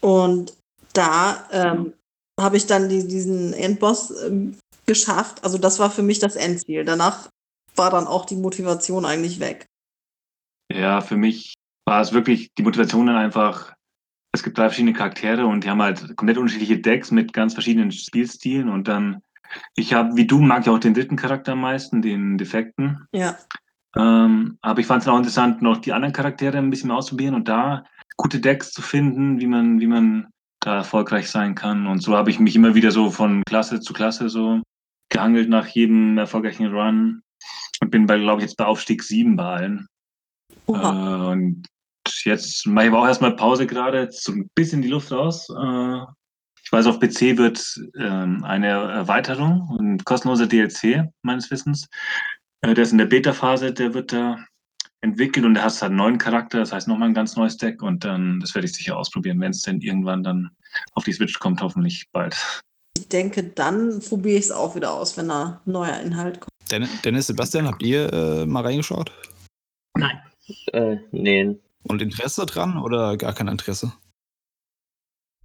[0.00, 0.56] Und
[0.92, 1.92] da ähm,
[2.40, 4.56] habe ich dann die, diesen Endboss ähm,
[4.86, 5.44] geschafft.
[5.44, 6.84] Also das war für mich das Endziel.
[6.84, 7.28] Danach
[7.76, 9.66] war dann auch die Motivation eigentlich weg.
[10.72, 11.54] Ja, für mich
[11.86, 13.74] war es wirklich die Motivation dann einfach,
[14.32, 17.90] es gibt drei verschiedene Charaktere und die haben halt komplett unterschiedliche Decks mit ganz verschiedenen
[17.90, 19.22] Spielstilen und dann,
[19.74, 23.06] ich habe, wie du, mag ich auch den dritten Charakter am meisten, den Defekten.
[23.12, 23.36] Ja.
[23.96, 27.48] Ähm, aber ich fand es auch interessant, noch die anderen Charaktere ein bisschen auszuprobieren und
[27.48, 27.84] da
[28.16, 30.28] gute Decks zu finden, wie man, wie man
[30.60, 31.86] da erfolgreich sein kann.
[31.86, 34.60] Und so habe ich mich immer wieder so von Klasse zu Klasse so
[35.08, 37.22] gehangelt nach jedem erfolgreichen Run
[37.80, 39.86] und bin bei, glaube ich, jetzt bei Aufstieg 7 bei allen.
[40.68, 41.66] Äh, und
[42.24, 45.48] jetzt mache ich aber auch erstmal Pause gerade, jetzt so ein bisschen die Luft raus.
[45.50, 46.04] Äh,
[46.70, 51.88] ich weiß, auf PC wird ähm, eine Erweiterung, ein kostenloser DLC meines Wissens.
[52.60, 54.36] Äh, der ist in der Beta-Phase, der wird da
[55.00, 57.82] entwickelt und der hat halt einen neuen Charakter, das heißt nochmal ein ganz neues Deck
[57.82, 60.50] und dann, das werde ich sicher ausprobieren, wenn es denn irgendwann dann
[60.92, 62.36] auf die Switch kommt, hoffentlich bald.
[62.96, 66.50] Ich denke, dann probiere ich es auch wieder aus, wenn da neuer Inhalt kommt.
[66.70, 69.10] Den- Dennis, Sebastian, habt ihr äh, mal reingeschaut?
[69.98, 70.20] Nein.
[70.72, 73.92] Äh, nee, Und Interesse dran oder gar kein Interesse?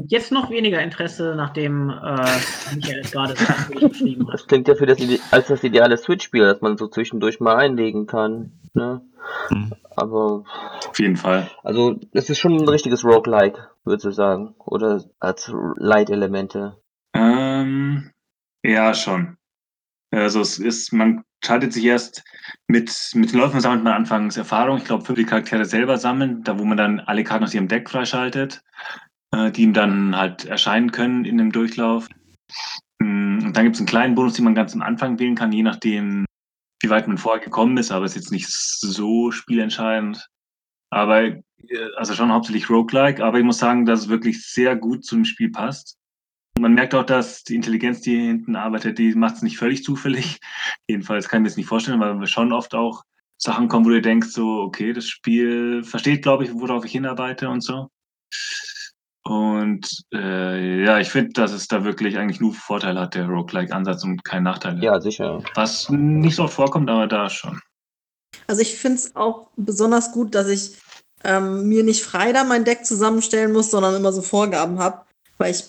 [0.07, 3.33] Jetzt noch weniger Interesse, nachdem äh, Michael es gerade
[3.87, 4.35] beschrieben hat.
[4.35, 7.55] Das klingt ja für das Ide als das ideale Switch-Spiel, das man so zwischendurch mal
[7.55, 8.51] einlegen kann.
[8.73, 9.01] Ne?
[9.47, 9.73] Hm.
[9.95, 10.43] Aber,
[10.87, 11.49] Auf jeden Fall.
[11.63, 14.55] also, es ist schon ein richtiges Roguelike, würdest du sagen.
[14.59, 16.77] Oder als Light-Elemente.
[17.13, 18.11] Ähm,
[18.63, 19.37] ja, schon.
[20.11, 22.23] Also es ist, man schaltet sich erst
[22.67, 24.77] mit, mit den Läufen sammelt man anfangs Erfahrung.
[24.77, 27.67] Ich glaube, für die Charaktere selber sammeln, da wo man dann alle Karten aus ihrem
[27.67, 28.63] Deck freischaltet,
[29.51, 32.07] die ihm dann halt erscheinen können in dem Durchlauf.
[32.99, 35.51] Mm, Und dann gibt es einen kleinen Bonus, den man ganz am Anfang wählen kann,
[35.51, 36.25] je nachdem,
[36.81, 40.27] wie weit man vorher gekommen ist, aber ist jetzt nicht so spielentscheidend.
[40.91, 41.41] Aber äh,
[41.97, 45.51] also schon hauptsächlich Roguelike, aber ich muss sagen, dass es wirklich sehr gut zum Spiel
[45.51, 45.97] passt.
[46.57, 49.83] Man merkt auch, dass die Intelligenz, die hier hinten arbeitet, die macht es nicht völlig
[49.83, 50.39] zufällig.
[50.87, 53.03] Jedenfalls kann ich mir das nicht vorstellen, weil wir schon oft auch
[53.37, 57.49] Sachen kommen, wo du denkst, so, okay, das Spiel versteht, glaube ich, worauf ich hinarbeite
[57.49, 57.89] und so.
[59.27, 64.03] Und äh, ja, ich finde, dass es da wirklich eigentlich nur Vorteile hat, der Roguelike-Ansatz
[64.03, 64.81] und keinen Nachteil.
[64.83, 65.43] Ja, sicher.
[65.55, 67.59] Was nicht so oft vorkommt, aber da schon.
[68.45, 70.77] Also ich finde es auch besonders gut, dass ich
[71.23, 75.05] ähm, mir nicht frei da mein Deck zusammenstellen muss, sondern immer so Vorgaben habe.
[75.39, 75.63] Weil ich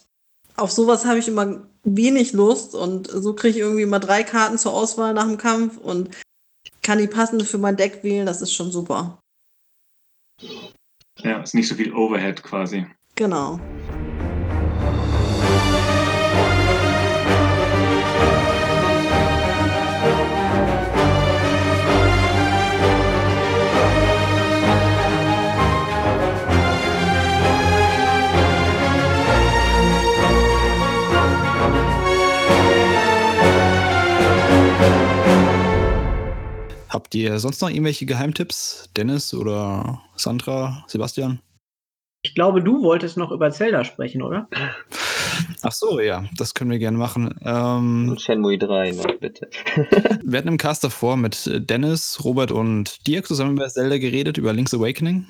[0.56, 4.58] auf sowas habe ich immer wenig Lust und so kriege ich irgendwie immer drei Karten
[4.58, 6.14] zur Auswahl nach dem Kampf und
[6.82, 8.26] kann die passende für mein Deck wählen.
[8.26, 9.18] Das ist schon super.
[11.18, 12.86] Ja, ist nicht so viel Overhead quasi.
[13.16, 13.58] Genau.
[36.88, 38.90] Habt ihr sonst noch irgendwelche Geheimtipps?
[38.94, 41.40] Dennis oder Sandra, Sebastian?
[42.26, 44.48] Ich glaube, du wolltest noch über Zelda sprechen, oder?
[45.62, 47.32] Ach so, ja, das können wir gerne machen.
[47.44, 49.48] Ähm, Und Shenmue 3 noch, bitte.
[50.24, 54.52] wir hatten im Cast davor mit Dennis, Robert und Dirk zusammen über Zelda geredet, über
[54.52, 55.28] Link's Awakening.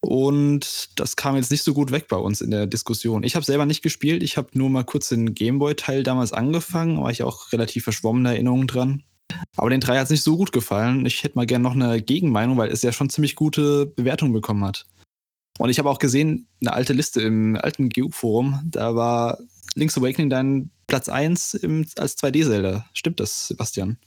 [0.00, 3.22] Und das kam jetzt nicht so gut weg bei uns in der Diskussion.
[3.22, 7.12] Ich habe selber nicht gespielt, ich habe nur mal kurz den Gameboy-Teil damals angefangen, war
[7.12, 9.04] ich auch relativ verschwommene Erinnerungen dran.
[9.56, 11.06] Aber den 3 hat es nicht so gut gefallen.
[11.06, 14.64] Ich hätte mal gerne noch eine Gegenmeinung, weil es ja schon ziemlich gute Bewertungen bekommen
[14.64, 14.86] hat.
[15.60, 19.36] Und ich habe auch gesehen, eine alte Liste im alten GU-Forum, da war
[19.74, 22.86] Link's Awakening dann Platz 1 im, als 2D-Zelda.
[22.94, 23.98] Stimmt das, Sebastian?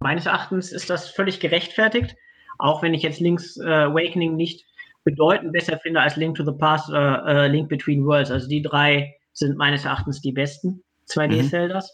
[0.00, 2.16] Meines Erachtens ist das völlig gerechtfertigt,
[2.58, 4.66] auch wenn ich jetzt Link's äh, Awakening nicht
[5.04, 8.30] bedeutend besser finde als Link to the Past oder äh, Link Between Worlds.
[8.30, 11.88] Also die drei sind meines Erachtens die besten 2D-Zeldas.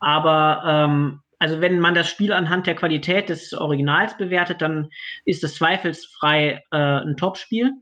[0.00, 4.88] Aber ähm, also wenn man das Spiel anhand der Qualität des Originals bewertet, dann
[5.24, 7.74] ist es zweifelsfrei äh, ein Top-Spiel.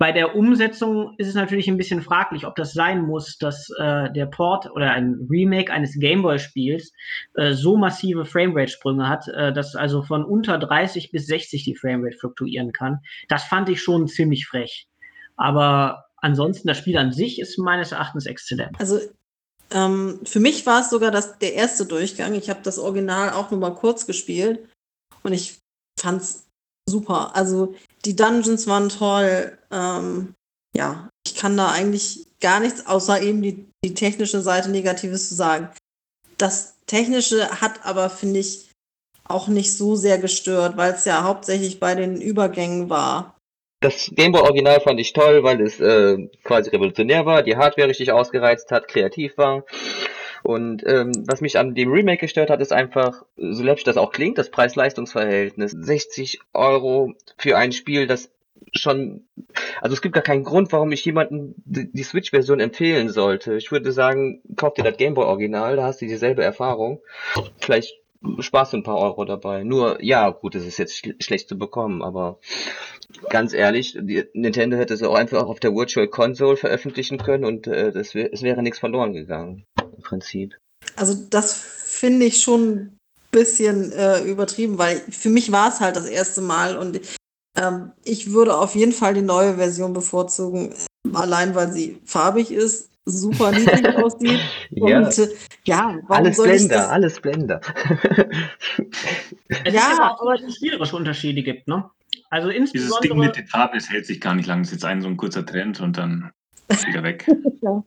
[0.00, 4.10] Bei der Umsetzung ist es natürlich ein bisschen fraglich, ob das sein muss, dass äh,
[4.10, 6.90] der Port oder ein Remake eines Gameboy-Spiels
[7.34, 12.16] äh, so massive Framerate-Sprünge hat, äh, dass also von unter 30 bis 60 die Framerate
[12.16, 13.00] fluktuieren kann.
[13.28, 14.88] Das fand ich schon ziemlich frech.
[15.36, 18.80] Aber ansonsten, das Spiel an sich ist meines Erachtens exzellent.
[18.80, 19.00] Also
[19.70, 22.32] ähm, für mich war es sogar das, der erste Durchgang.
[22.32, 24.66] Ich habe das Original auch nur mal kurz gespielt
[25.24, 25.58] und ich
[26.00, 26.48] fand's
[26.88, 27.36] super.
[27.36, 27.74] Also
[28.06, 29.58] die Dungeons waren toll.
[29.72, 30.34] Ähm,
[30.74, 35.34] ja, ich kann da eigentlich gar nichts außer eben die, die technische Seite Negatives zu
[35.34, 35.68] sagen.
[36.38, 38.70] Das Technische hat aber, finde ich,
[39.24, 43.36] auch nicht so sehr gestört, weil es ja hauptsächlich bei den Übergängen war.
[43.80, 48.12] Das Gameboy Original fand ich toll, weil es äh, quasi revolutionär war, die Hardware richtig
[48.12, 49.64] ausgereizt hat, kreativ war.
[50.42, 54.12] Und ähm, was mich an dem Remake gestört hat, ist einfach, so läppisch das auch
[54.12, 55.72] klingt, das Preis-Leistungs-Verhältnis.
[55.72, 58.30] 60 Euro für ein Spiel, das
[58.72, 59.28] schon,
[59.80, 63.56] also es gibt gar keinen Grund, warum ich jemanden die, Switch-Version empfehlen sollte.
[63.56, 67.00] Ich würde sagen, kauf dir das Gameboy Original, da hast du dieselbe Erfahrung.
[67.58, 67.94] Vielleicht
[68.40, 69.62] sparst du ein paar Euro dabei.
[69.64, 72.38] Nur, ja, gut, es ist jetzt schl schlecht zu bekommen, aber
[73.30, 77.66] ganz ehrlich, die, Nintendo hätte es auch einfach auf der Virtual Console veröffentlichen können und
[77.66, 79.64] äh, das wär, es wäre nichts verloren gegangen,
[79.96, 80.56] im Prinzip.
[80.96, 82.98] Also das finde ich schon
[83.30, 87.00] bisschen äh, übertrieben, weil für mich war es halt das erste Mal und
[87.56, 90.74] ähm, ich würde auf jeden Fall die neue Version bevorzugen,
[91.12, 94.40] allein weil sie farbig ist, super niedlich aussieht.
[94.70, 94.98] ja.
[94.98, 95.28] Und äh,
[95.64, 96.88] ja, warum alles soll ich Blender, das?
[96.88, 97.60] alles Blender.
[99.48, 101.88] Es Ja, ja aber- dass es spielerische Unterschiede gibt, ne?
[102.30, 103.18] Also Dieses Ding insbesondere.
[103.26, 104.60] mit den Farben, hält sich gar nicht lang.
[104.60, 106.30] Das ist jetzt ein so ein kurzer Trend und dann
[106.68, 107.26] ist wieder weg.
[107.62, 107.84] Also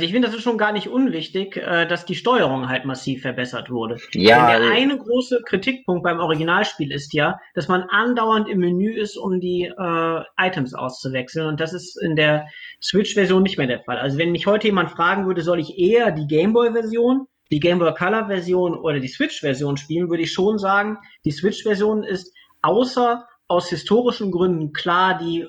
[0.00, 3.20] Also ich finde, das ist schon gar nicht unwichtig, äh, dass die Steuerung halt massiv
[3.20, 3.98] verbessert wurde.
[4.14, 8.94] Ja, Denn der eine große Kritikpunkt beim Originalspiel ist ja, dass man andauernd im Menü
[8.94, 11.48] ist, um die äh, Items auszuwechseln.
[11.48, 12.46] Und das ist in der
[12.82, 13.98] Switch-Version nicht mehr der Fall.
[13.98, 18.78] Also wenn mich heute jemand fragen würde, soll ich eher die Gameboy-Version, die Gameboy Color-Version
[18.78, 20.96] oder die Switch-Version spielen, würde ich schon sagen,
[21.26, 25.46] die Switch-Version ist außer aus historischen Gründen klar die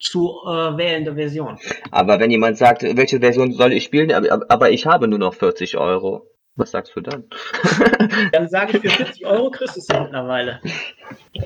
[0.00, 1.58] zu äh, wählende Version.
[1.90, 5.34] aber wenn jemand sagt, welche Version soll ich spielen, aber, aber ich habe nur noch
[5.34, 6.26] 40 Euro,
[6.56, 7.24] was sagst du dann?
[8.32, 10.60] Dann sage ich, für 40 Euro kriegst du es ja mittlerweile.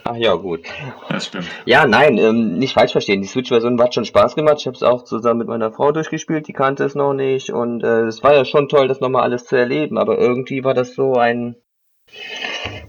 [0.03, 0.61] Ach ja, gut.
[1.09, 1.47] Das stimmt.
[1.67, 3.23] Ja, nein, ähm, nicht falsch verstehen.
[3.23, 4.57] Die Switch-Version hat schon Spaß gemacht.
[4.59, 7.51] Ich habe es auch zusammen mit meiner Frau durchgespielt, die kannte es noch nicht.
[7.51, 9.99] Und äh, es war ja schon toll, das nochmal alles zu erleben.
[9.99, 11.57] Aber irgendwie war das so ein,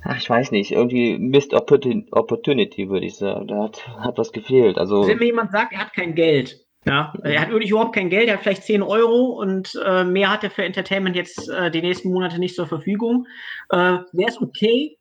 [0.03, 3.47] ach, ich weiß nicht, irgendwie Missed Opportun- Opportunity, würde ich sagen.
[3.47, 4.77] Da hat, hat was gefehlt.
[4.77, 8.09] Also, Wenn mir jemand sagt, er hat kein Geld, ja, er hat wirklich überhaupt kein
[8.09, 11.71] Geld, er hat vielleicht 10 Euro und äh, mehr hat er für Entertainment jetzt äh,
[11.71, 13.25] die nächsten Monate nicht zur Verfügung,
[13.71, 14.95] äh, wäre es okay,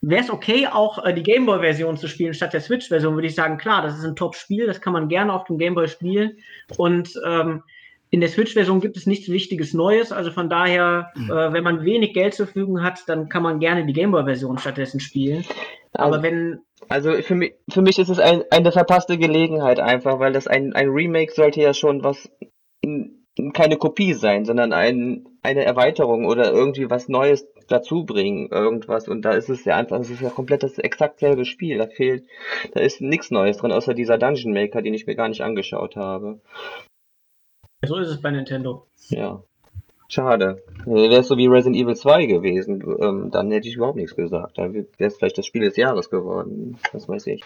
[0.00, 3.58] wäre es okay, auch äh, die Gameboy-Version zu spielen statt der Switch-Version, würde ich sagen,
[3.58, 6.38] klar, das ist ein Top-Spiel, das kann man gerne auf dem Gameboy spielen
[6.78, 7.62] und ähm,
[8.10, 11.30] in der Switch-Version gibt es nichts Wichtiges Neues, also von daher, Mhm.
[11.30, 15.00] äh, wenn man wenig Geld zur Verfügung hat, dann kann man gerne die Gameboy-Version stattdessen
[15.00, 15.44] spielen.
[15.92, 20.18] Aber also, wenn also für mich, für mich ist es ein, eine verpasste Gelegenheit einfach,
[20.20, 22.30] weil das ein, ein Remake sollte ja schon was,
[23.52, 29.08] keine Kopie sein, sondern ein, eine Erweiterung oder irgendwie was Neues dazu bringen, irgendwas.
[29.08, 31.78] Und da ist es ja einfach, es ist ja komplett das exakt selbe Spiel.
[31.78, 32.24] Da fehlt,
[32.72, 35.96] da ist nichts Neues drin, außer dieser Dungeon Maker, den ich mir gar nicht angeschaut
[35.96, 36.40] habe.
[37.84, 38.86] So ist es bei Nintendo.
[39.08, 39.42] Ja.
[40.08, 40.62] Schade.
[40.84, 44.56] Wäre es so wie Resident Evil 2 gewesen, ähm, dann hätte ich überhaupt nichts gesagt.
[44.56, 46.78] Dann wäre es vielleicht das Spiel des Jahres geworden.
[46.92, 47.42] Was weiß ich.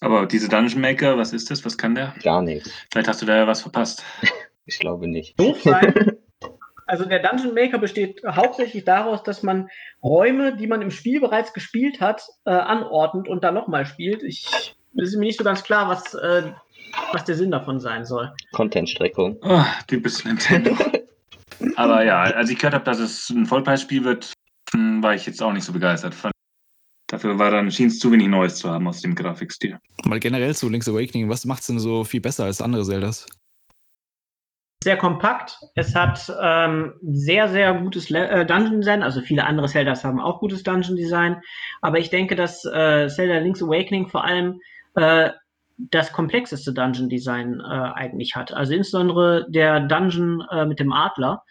[0.00, 1.64] Aber diese Dungeon Maker, was ist das?
[1.64, 2.14] Was kann der?
[2.22, 2.70] Gar nichts.
[2.90, 4.04] Vielleicht hast du da ja was verpasst.
[4.64, 5.40] Ich glaube nicht.
[5.40, 6.18] doof sein.
[6.86, 9.68] Also der Dungeon Maker besteht hauptsächlich daraus, dass man
[10.04, 14.22] Räume, die man im Spiel bereits gespielt hat, äh, anordnet und dann nochmal spielt.
[14.22, 16.52] Ich es ist mir nicht so ganz klar, was, äh,
[17.12, 18.32] was der Sinn davon sein soll.
[18.52, 19.38] Content-Streckung.
[19.42, 20.76] Oh, typisch Nintendo.
[21.76, 24.32] Aber ja, als ich gehört habe, dass es ein Vollpreisspiel wird,
[24.72, 26.14] hm, war ich jetzt auch nicht so begeistert.
[27.08, 29.78] Dafür war dann schien es zu wenig Neues zu haben aus dem Grafikstil.
[30.04, 33.26] Mal generell zu Link's Awakening, was macht's denn so viel besser als andere Zeldas?
[34.82, 35.58] Sehr kompakt.
[35.74, 39.02] Es hat ähm, sehr, sehr gutes Le äh, Dungeon Design.
[39.02, 41.40] Also viele andere Zeldas haben auch gutes Dungeon Design.
[41.82, 44.60] Aber ich denke, dass äh, Zelda Link's Awakening vor allem
[44.96, 45.30] äh,
[45.90, 48.52] das komplexeste Dungeon Design äh, eigentlich hat.
[48.52, 51.42] Also insbesondere der Dungeon äh, mit dem Adler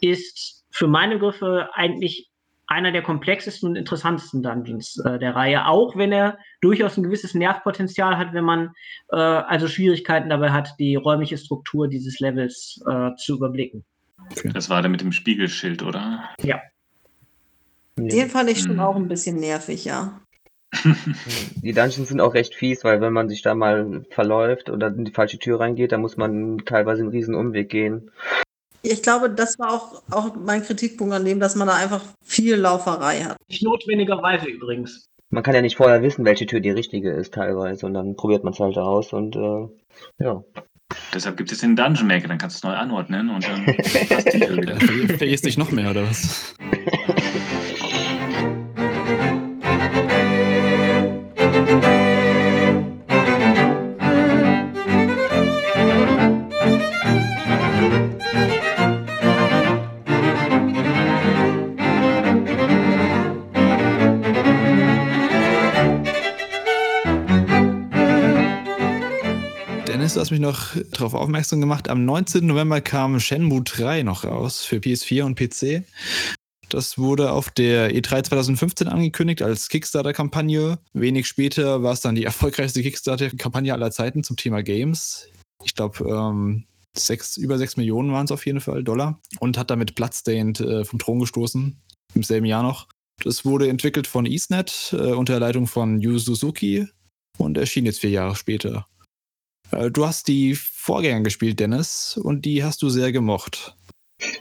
[0.00, 2.28] ist für meine Begriffe eigentlich
[2.66, 7.34] einer der komplexesten und interessantesten Dungeons äh, der Reihe, auch wenn er durchaus ein gewisses
[7.34, 8.70] Nervpotenzial hat, wenn man
[9.10, 13.84] äh, also Schwierigkeiten dabei hat, die räumliche Struktur dieses Levels äh, zu überblicken.
[14.54, 16.30] Das war der mit dem Spiegelschild, oder?
[17.96, 18.80] Den fand ich schon Mhm.
[18.80, 20.21] auch ein bisschen nervig, ja.
[21.62, 25.04] Die Dungeons sind auch recht fies, weil wenn man sich da mal verläuft oder in
[25.04, 28.10] die falsche Tür reingeht, dann muss man teilweise einen riesen Umweg gehen.
[28.82, 32.56] Ich glaube, das war auch, auch mein Kritikpunkt an dem, dass man da einfach viel
[32.56, 33.36] Lauferei hat.
[33.48, 35.06] Nicht notwendigerweise übrigens.
[35.30, 38.42] Man kann ja nicht vorher wissen, welche Tür die richtige ist teilweise und dann probiert
[38.44, 39.68] man es halt aus und äh,
[40.18, 40.42] ja.
[41.14, 43.64] Deshalb gibt es den Dungeon Maker, dann kannst du es neu anordnen und dann
[44.08, 44.74] passt die Tür wieder.
[44.74, 46.54] Dann ver- vergisst dich noch mehr, oder was?
[70.32, 71.88] mich noch darauf aufmerksam gemacht.
[71.88, 72.44] Am 19.
[72.46, 75.84] November kam Shenmue 3 noch raus für PS4 und PC.
[76.68, 80.78] Das wurde auf der E3 2015 angekündigt als Kickstarter-Kampagne.
[80.94, 85.28] Wenig später war es dann die erfolgreichste Kickstarter-Kampagne aller Zeiten zum Thema Games.
[85.64, 86.64] Ich glaube, ähm,
[86.96, 90.84] sechs, über 6 Millionen waren es auf jeden Fall Dollar und hat damit Bloodstained äh,
[90.84, 91.76] vom Thron gestoßen.
[92.14, 92.88] Im selben Jahr noch.
[93.22, 96.88] Das wurde entwickelt von EastNet äh, unter Leitung von Yu Suzuki
[97.38, 98.86] und erschien jetzt vier Jahre später.
[99.72, 103.76] Äh, Du hast die Vorgänger gespielt, Dennis, und die hast du sehr gemocht.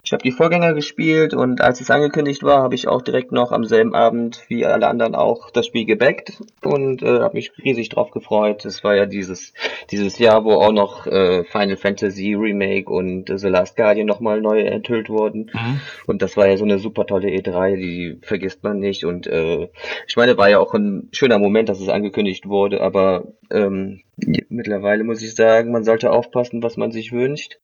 [0.03, 3.51] Ich habe die Vorgänger gespielt und als es angekündigt war, habe ich auch direkt noch
[3.51, 7.89] am selben Abend wie alle anderen auch das Spiel gebackt und äh, habe mich riesig
[7.89, 8.65] drauf gefreut.
[8.65, 9.53] Es war ja dieses
[9.89, 14.41] dieses Jahr, wo auch noch äh, Final Fantasy Remake und äh, The Last Guardian nochmal
[14.41, 15.51] neu enthüllt wurden.
[16.07, 19.05] Und das war ja so eine super tolle E3, die vergisst man nicht.
[19.05, 19.69] Und äh,
[20.07, 24.01] ich meine, war ja auch ein schöner Moment, dass es angekündigt wurde, aber ähm,
[24.49, 27.59] mittlerweile muss ich sagen, man sollte aufpassen, was man sich wünscht.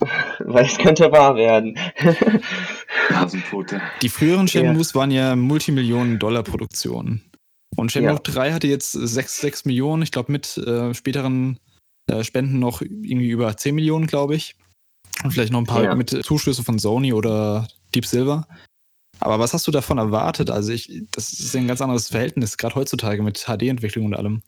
[0.40, 1.78] weil es könnte wahr werden.
[3.10, 3.80] Hasenpfote.
[4.02, 7.22] Die früheren Shenmues waren ja Multimillionen-Dollar-Produktionen.
[7.76, 8.18] Und Shenmue Ja.
[8.18, 11.58] 3 hatte jetzt 6, 6 Millionen, ich glaube mit äh, späteren
[12.10, 14.56] äh, Spenden noch irgendwie über 10 Millionen, glaube ich.
[15.24, 15.94] Und vielleicht noch ein paar Ja.
[15.94, 18.46] mit Zuschüsse von Sony oder Deep Silver.
[19.18, 20.50] Aber was hast du davon erwartet?
[20.50, 24.42] Also ich, das ist ja ein ganz anderes Verhältnis, gerade heutzutage mit HD-Entwicklung und allem.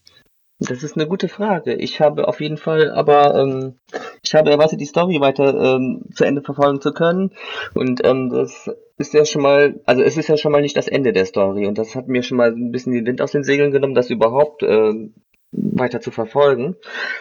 [0.60, 1.74] Das ist eine gute Frage.
[1.74, 3.78] Ich habe auf jeden Fall, aber ähm,
[4.24, 7.30] ich habe erwartet, die Story weiter ähm, zu Ende verfolgen zu können.
[7.74, 10.88] Und ähm, das ist ja schon mal, also es ist ja schon mal nicht das
[10.88, 11.66] Ende der Story.
[11.66, 14.10] Und das hat mir schon mal ein bisschen den Wind aus den Segeln genommen, das
[14.10, 15.14] überhaupt ähm,
[15.52, 16.74] weiter zu verfolgen.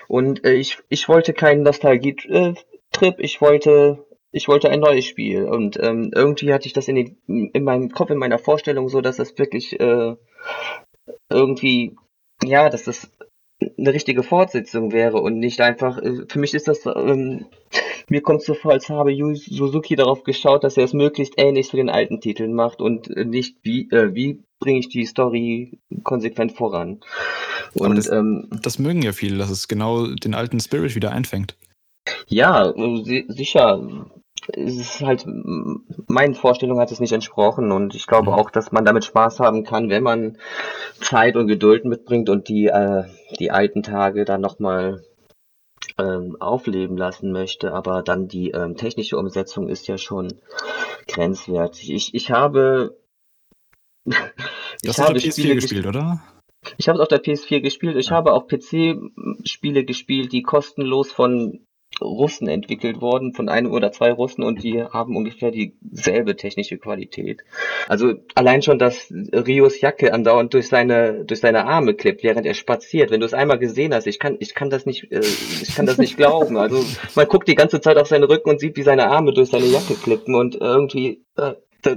[0.07, 3.99] Und äh, ich, ich wollte keinen Nostalgie-Trip, ich wollte
[4.31, 7.17] ich wollte ein neues Spiel und ähm, irgendwie hatte ich das in, den,
[7.53, 10.15] in meinem Kopf, in meiner Vorstellung so, dass das wirklich äh,
[11.29, 11.95] irgendwie,
[12.43, 13.09] ja, dass das
[13.77, 17.45] eine richtige Fortsetzung wäre und nicht einfach, äh, für mich ist das, ähm,
[18.09, 21.69] mir kommt so vor, als habe Yu Suzuki darauf geschaut, dass er es möglichst ähnlich
[21.69, 25.79] zu den alten Titeln macht und äh, nicht wie, äh, wie bringe ich die Story
[26.03, 26.99] konsequent voran.
[27.73, 31.55] Und das- ähm, Das mögen ja viele, dass es genau den alten Spirit wieder einfängt.
[32.27, 34.09] Ja, äh, si- sicher.
[34.53, 38.35] Es ist halt, meinen Vorstellungen hat es nicht entsprochen und ich glaube Mhm.
[38.35, 40.37] auch, dass man damit Spaß haben kann, wenn man
[41.01, 43.03] Zeit und Geduld mitbringt und die, äh,
[43.39, 45.03] die alten Tage dann nochmal
[45.97, 47.73] ähm, aufleben lassen möchte.
[47.73, 50.39] Aber dann die ähm, technische Umsetzung ist ja schon
[51.07, 51.91] grenzwertig.
[51.91, 52.97] Ich, ich habe,
[54.81, 56.21] ich auf habe der PS4 Spiele gespielt, oder?
[56.77, 57.97] ich habe es auf der PS4 gespielt.
[57.97, 58.15] Ich Ja.
[58.17, 61.66] habe auch PC-Spiele gespielt, die kostenlos von
[62.01, 67.43] Russen entwickelt wurden, von einem oder zwei Russen, und die haben ungefähr dieselbe technische Qualität.
[67.87, 72.53] Also allein schon, dass Rios Jacke andauernd durch seine durch seine Arme klippt, während er
[72.53, 73.11] spaziert.
[73.11, 75.85] Wenn du es einmal gesehen hast, ich kann ich kann das nicht äh, ich kann
[75.85, 76.57] das nicht glauben.
[76.57, 76.83] Also
[77.15, 79.65] man guckt die ganze Zeit auf seinen Rücken und sieht, wie seine Arme durch seine
[79.65, 81.95] Jacke klippen und irgendwie äh, da,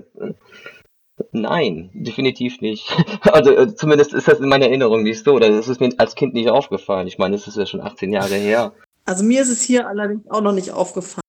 [1.32, 2.88] Nein, definitiv nicht.
[3.22, 5.34] Also äh, zumindest ist das in meiner Erinnerung nicht so.
[5.34, 7.06] Oder das ist mir als Kind nicht aufgefallen.
[7.06, 8.72] Ich meine, das ist ja schon 18 Jahre her.
[9.04, 11.20] Also mir ist es hier allerdings auch noch nicht aufgefallen.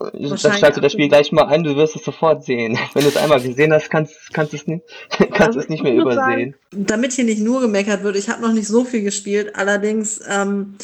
[0.00, 2.78] Dann du das Spiel gleich mal ein, du wirst es sofort sehen.
[2.94, 5.84] Wenn du es einmal gesehen hast, kannst, kannst, es nicht, kannst Also es nicht ich
[5.84, 6.54] mehr übersehen.
[6.70, 9.56] Sagen, damit hier nicht nur gemeckert wird, ich habe noch nicht so viel gespielt.
[9.56, 10.76] Allerdings, ähm,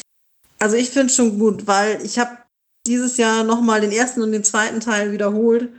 [0.59, 2.37] also ich finde es schon gut, weil ich habe
[2.85, 5.69] dieses Jahr nochmal den ersten und den zweiten Teil wiederholt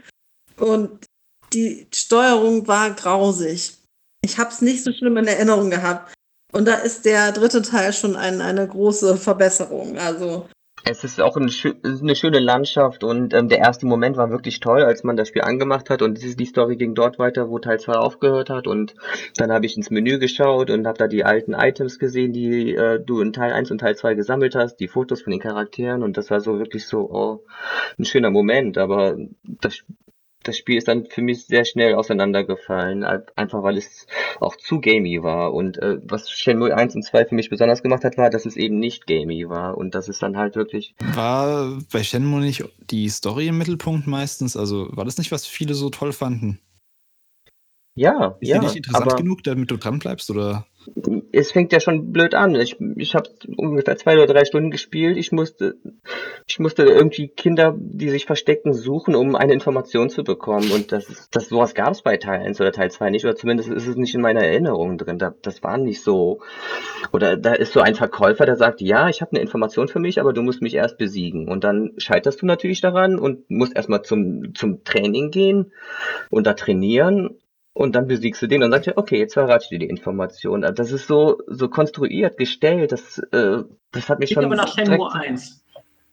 [0.57, 1.05] und
[1.53, 3.77] die Steuerung war grausig.
[4.21, 6.13] Ich habe es nicht so schlimm in Erinnerung gehabt.
[6.53, 9.97] Und da ist der dritte Teil schon ein, eine große Verbesserung.
[9.97, 10.47] Also
[10.85, 11.51] Es ist auch eine,
[11.83, 15.41] eine schöne Landschaft und ähm, der erste Moment war wirklich toll, als man das Spiel
[15.41, 18.95] angemacht hat und die die Story ging dort weiter, wo Teil 2 aufgehört hat und
[19.35, 22.99] dann habe ich ins Menü geschaut und habe da die alten Items gesehen, die äh,
[23.03, 26.15] du in Teil 1 und Teil 2 gesammelt hast, die Fotos von den Charakteren und
[26.15, 27.43] das war so wirklich so oh,
[27.99, 29.83] ein schöner Moment, aber das
[30.47, 34.07] das Spiel ist dann für mich sehr schnell auseinandergefallen, ein- einfach weil es
[34.39, 35.53] auch zu gamey war.
[35.53, 38.55] Und äh, was Shenmue 1 und 2 für mich besonders gemacht hat, war, dass es
[38.55, 43.09] eben nicht gamey war und dass es dann halt wirklich War bei Shenmue nicht die
[43.09, 44.55] Story im Mittelpunkt meistens?
[44.57, 46.59] Also war das nicht, was viele so toll fanden?
[47.97, 50.29] Ja, Ist ja, die nicht interessant genug, damit du dran bleibst?
[50.29, 50.65] Oder?
[51.31, 52.55] es fängt ja schon blöd an.
[52.55, 55.17] Ich, ich habe ungefähr zwei oder drei Stunden gespielt.
[55.17, 55.75] Ich musste,
[56.47, 60.71] ich musste irgendwie Kinder, die sich verstecken, suchen, um eine Information zu bekommen.
[60.71, 63.69] Und das, das sowas gab es bei Teil 1 oder Teil 2 nicht, oder zumindest
[63.69, 65.19] ist es nicht in meiner Erinnerung drin.
[65.19, 66.39] Da, das war nicht so.
[67.11, 70.19] Oder da ist so ein Verkäufer, der sagt, ja, ich habe eine Information für mich,
[70.19, 71.49] aber du musst mich erst besiegen.
[71.49, 75.71] Und dann scheiterst du natürlich daran und musst erstmal zum, zum Training gehen
[76.29, 77.37] und da trainieren.
[77.77, 80.63] Und dann besiegst du den und sagst ja, okay, jetzt verrate ich dir die Information.
[80.63, 83.59] Also Das ist so, so konstruiert, gestellt, das, äh,
[83.91, 85.61] das hat mich Klingt schon aber nach Shenmue 1.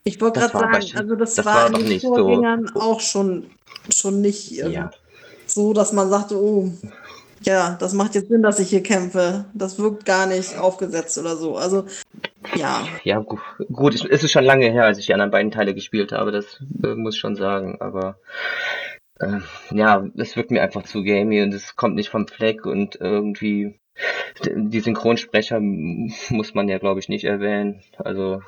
[0.05, 2.17] ich wollte gerade sagen, also das, das war, war in den nicht so.
[2.17, 3.47] Vorgängern auch schon,
[3.89, 4.91] schon nicht ähm, ja.
[5.47, 6.71] so, dass man sagte, oh,
[7.41, 9.47] ja, das macht jetzt Sinn, dass ich hier kämpfe.
[9.55, 11.57] Das wirkt gar nicht aufgesetzt oder so.
[11.57, 11.87] Also,
[12.57, 12.87] ja.
[13.05, 13.39] Ja, gu
[13.73, 16.31] gut, es es ist schon lange her, als ich die anderen beiden Teile gespielt habe,
[16.31, 18.19] das äh, muss ich schon sagen, aber
[19.25, 22.97] äh, ja, es wirkt mir einfach zu gamey und es kommt nicht vom Fleck und
[22.97, 23.79] irgendwie
[24.45, 27.83] die Synchronsprecher muss man ja, glaube ich, nicht erwähnen.
[27.99, 28.43] Also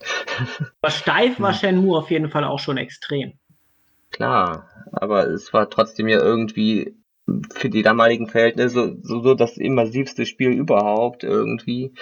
[0.82, 1.58] Aber steif war Hm.
[1.58, 3.34] Shenmue auf jeden Fall auch schon extrem.
[4.10, 6.94] Klar, aber es war trotzdem ja irgendwie
[7.52, 11.92] für die damaligen Verhältnisse so, so das immersivste Spiel überhaupt irgendwie.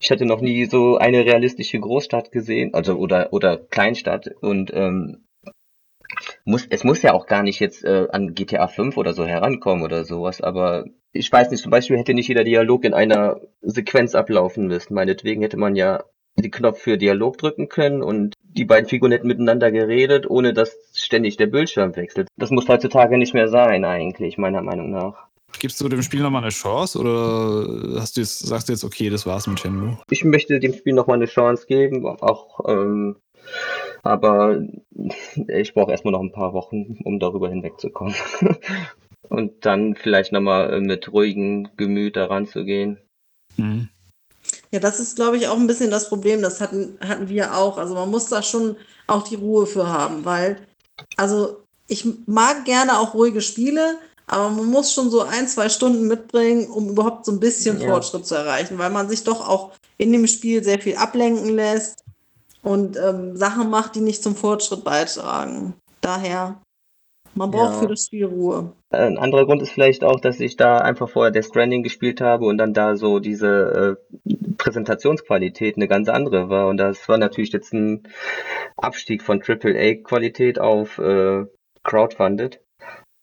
[0.00, 5.24] Ich hatte noch nie so eine realistische Großstadt gesehen, also oder oder Kleinstadt und ähm,
[6.44, 9.84] muss es muss ja auch gar nicht jetzt äh, an GTA 5 oder so herankommen
[9.84, 14.14] oder sowas, aber ich weiß nicht, zum Beispiel hätte nicht jeder Dialog in einer Sequenz
[14.14, 14.94] ablaufen müssen.
[14.94, 16.02] Meinetwegen hätte man ja
[16.36, 20.76] den Knopf für Dialog drücken können und die beiden Figuren hätten miteinander geredet, ohne dass
[20.92, 22.28] ständig der Bildschirm wechselt.
[22.36, 25.28] Das muss heutzutage nicht mehr sein, eigentlich, meiner Meinung nach.
[25.60, 29.08] Gibst du dem Spiel nochmal eine Chance oder hast du jetzt, sagst du jetzt, okay,
[29.08, 29.98] das war's mit Shenmue?
[30.10, 33.16] Ich möchte dem Spiel nochmal eine Chance geben, auch, ähm,
[34.04, 34.62] aber
[35.48, 38.14] ich brauche erstmal noch ein paar Wochen, um darüber hinwegzukommen.
[39.28, 42.98] und dann vielleicht nochmal mit ruhigem Gemüt daran zu gehen.
[43.56, 43.88] Mhm.
[44.70, 46.42] Ja, das ist, glaube ich, auch ein bisschen das Problem.
[46.42, 47.78] Das hatten, hatten wir auch.
[47.78, 48.76] Also man muss da schon
[49.06, 50.58] auch die Ruhe für haben, weil,
[51.16, 56.06] also ich mag gerne auch ruhige Spiele, aber man muss schon so ein, zwei Stunden
[56.06, 57.88] mitbringen, um überhaupt so ein bisschen Ja.
[57.88, 62.03] Fortschritt zu erreichen, weil man sich doch auch in dem Spiel sehr viel ablenken lässt
[62.64, 65.74] und ähm, Sachen macht, die nicht zum Fortschritt beitragen.
[66.00, 66.60] Daher,
[67.34, 67.80] man braucht Ja.
[67.80, 68.72] für das Spiel Ruhe.
[68.90, 72.46] Ein anderer Grund ist vielleicht auch, dass ich da einfach vorher Death Stranding gespielt habe
[72.46, 76.68] und dann da so diese äh, Präsentationsqualität eine ganz andere war.
[76.68, 78.04] Und das war natürlich jetzt ein
[78.76, 81.44] Abstieg von AAA-Qualität auf äh,
[81.82, 82.60] Crowdfunded.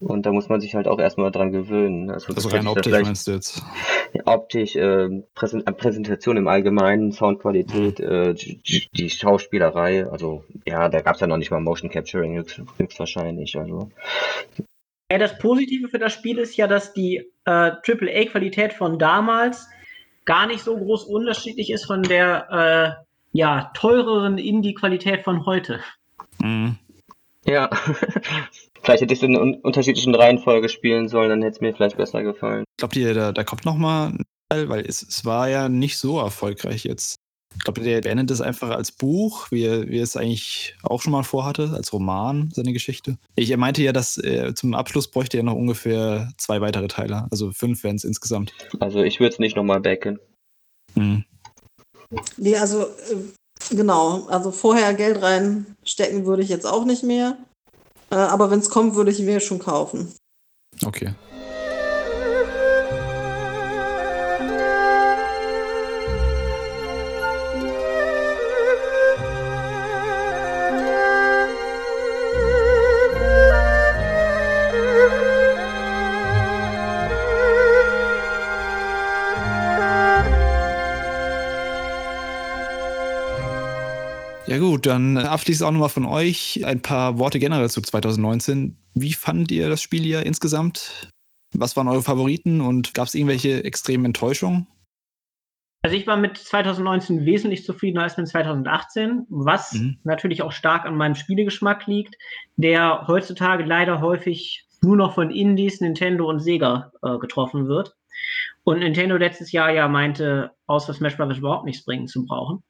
[0.02, 2.10] Und da muss man sich halt auch erstmal dran gewöhnen.
[2.10, 3.64] Also, Also das rein ist optisch meinst du jetzt?
[4.26, 10.08] optisch, äh, Präsen äh, Präsentation im Allgemeinen, Soundqualität, äh, die, die Schauspielerei.
[10.08, 13.58] Also ja, da gab es ja noch nicht mal Motion Capturing höchst, höchstwahrscheinlich.
[13.58, 13.92] Also
[15.12, 19.68] Ja, das Positive für das Spiel ist ja, dass die äh, AAA-Qualität von damals
[20.26, 25.80] gar nicht so groß unterschiedlich ist von der äh, ja, teureren Indie-Qualität von heute.
[26.40, 26.78] Mhm.
[27.46, 27.70] Ja,
[28.82, 31.98] vielleicht hätte ich es in un unterschiedlichen Reihenfolge spielen sollen, dann hätte es mir vielleicht
[31.98, 32.64] besser gefallen.
[32.78, 36.20] Glaubt ihr, da, da kommt nochmal ein Teil, weil es, es war ja nicht so
[36.20, 37.16] erfolgreich jetzt.
[37.64, 41.02] Glaubt ihr, der beendet es einfach als Buch, wie er, wie er es eigentlich auch
[41.02, 43.18] schon mal vorhatte, als Roman, seine Geschichte?
[43.36, 47.28] Ich er meinte ja, dass er zum Abschluss bräuchte er noch ungefähr zwei weitere Teile.
[47.30, 48.54] Also fünf wären es insgesamt.
[48.80, 50.20] Also ich würde es nicht nochmal backen.
[50.96, 51.26] Mhm.
[52.38, 57.38] Nee, also äh, genau, also vorher Geld reinstecken würde ich jetzt auch nicht mehr.
[58.12, 60.14] Äh, aber wenn es kommt, würde ich mir schon kaufen.
[60.86, 61.14] Okay.
[84.52, 88.76] Ja gut, dann äh, abschließend auch nochmal von euch ein paar Worte generell zu 2019.
[88.94, 91.10] Wie fandet ihr das Spiel hier insgesamt?
[91.54, 94.68] Was waren eure Favoriten und gab es irgendwelche extremen Enttäuschungen?
[95.84, 100.00] Also ich war mit 2019 wesentlich zufriedener als mit 2018, was Mhm.
[100.04, 102.18] natürlich auch stark an meinem Spielegeschmack liegt,
[102.58, 107.96] der heutzutage leider häufig nur noch von Indies, Nintendo und Sega äh, getroffen wird.
[108.66, 111.38] Und Nintendo letztes Jahr ja meinte, außer Smash Bros.
[111.38, 112.64] überhaupt nichts bringen zu brauchen.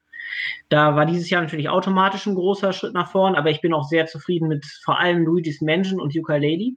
[0.68, 3.84] Da war dieses Jahr natürlich automatisch ein großer Schritt nach vorn, aber ich bin auch
[3.84, 6.74] sehr zufrieden mit vor allem Luigi's Mansion und Yooka-Laylee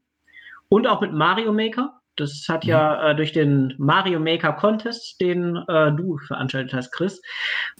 [0.70, 2.00] und auch mit Mario Maker.
[2.18, 7.22] Das hat ja äh, durch den Mario Maker Contest, den äh, du veranstaltet hast, Chris,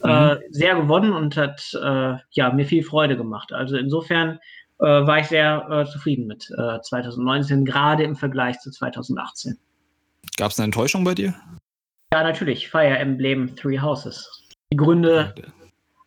[0.02, 3.54] äh, sehr gewonnen und hat äh, ja mir viel Freude gemacht.
[3.54, 4.40] Also insofern
[4.80, 9.58] äh, war ich sehr äh, zufrieden mit äh, 2019, gerade im Vergleich zu 2018.
[10.38, 11.34] Gab es eine Enttäuschung bei dir?
[12.14, 14.50] Ja, natürlich, Fire Emblem Three Houses.
[14.72, 15.34] Die Gründe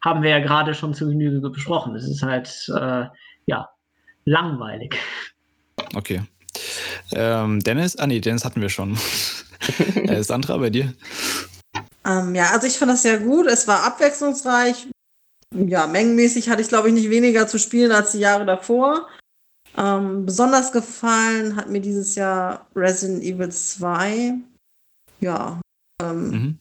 [0.04, 1.94] haben wir ja gerade schon zu Genüge besprochen.
[1.96, 3.06] Es ist halt, äh,
[3.46, 3.68] ja,
[4.24, 4.96] langweilig.
[5.94, 6.22] Okay.
[7.12, 7.96] Ähm, Dennis?
[7.96, 8.98] Ah nee, Dennis hatten wir schon.
[9.94, 10.94] äh, Sandra, bei dir?
[12.04, 13.46] Ähm, ja, also ich fand das sehr gut.
[13.46, 14.88] Es war abwechslungsreich.
[15.54, 19.08] Ja, mengenmäßig hatte ich, glaube ich, nicht weniger zu spielen als die Jahre davor.
[19.76, 24.34] Ähm, besonders gefallen hat mir dieses Jahr Resident Evil 2.
[25.20, 25.60] Ja,
[26.02, 26.58] ähm, Mhm.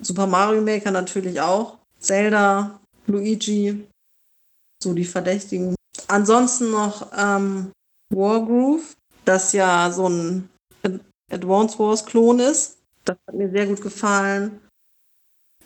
[0.00, 1.79] Super Mario Maker natürlich auch.
[2.00, 3.86] Zelda, Luigi,
[4.82, 5.74] so die Verdächtigen.
[6.08, 7.70] Ansonsten noch ähm,
[8.12, 8.94] Wargroove,
[9.24, 10.48] das ja so ein
[10.82, 12.78] Ad- Advance Wars Klon ist.
[13.04, 14.60] Das hat mir sehr gut gefallen.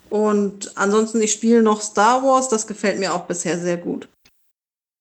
[0.09, 4.07] Und ansonsten, ich spiele noch Star Wars, das gefällt mir auch bisher sehr gut.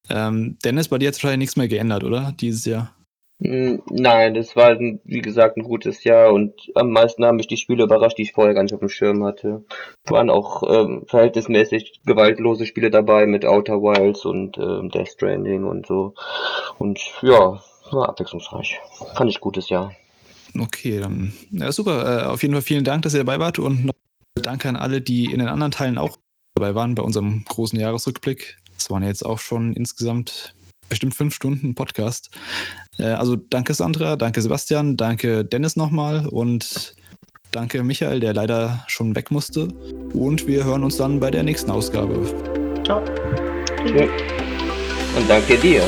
[0.08, 2.32] Ähm, Dennis, bei dir hat wahrscheinlich nichts mehr geändert, oder?
[2.40, 2.93] Dieses Jahr?
[3.38, 7.84] Nein, das war, wie gesagt, ein gutes Jahr und am meisten haben mich die Spiele
[7.84, 9.64] überrascht, die ich vorher gar nicht auf dem Schirm hatte.
[10.04, 15.86] Waren auch ähm, verhältnismäßig gewaltlose Spiele dabei mit Outer Wilds und ähm, Death Stranding und
[15.86, 16.14] so.
[16.78, 17.60] Und ja,
[17.90, 18.78] war abwechslungsreich.
[19.14, 19.92] Fand ich gutes Jahr.
[20.58, 22.22] Okay, dann ja, super.
[22.22, 23.94] Äh, auf jeden Fall vielen Dank, dass ihr dabei wart und noch
[24.34, 26.18] danke an alle, die in den anderen Teilen auch
[26.54, 28.56] dabei waren bei unserem großen Jahresrückblick.
[28.76, 30.54] Das waren jetzt auch schon insgesamt
[30.88, 32.30] bestimmt fünf Stunden Podcast.
[32.98, 36.94] Äh, also danke Sandra, danke Sebastian, danke Dennis nochmal und
[37.54, 39.68] Danke Michael, der leider schon weg musste.
[40.12, 42.26] Und wir hören uns dann bei der nächsten Ausgabe.
[42.84, 42.98] Ciao.
[45.16, 45.84] Und danke dir.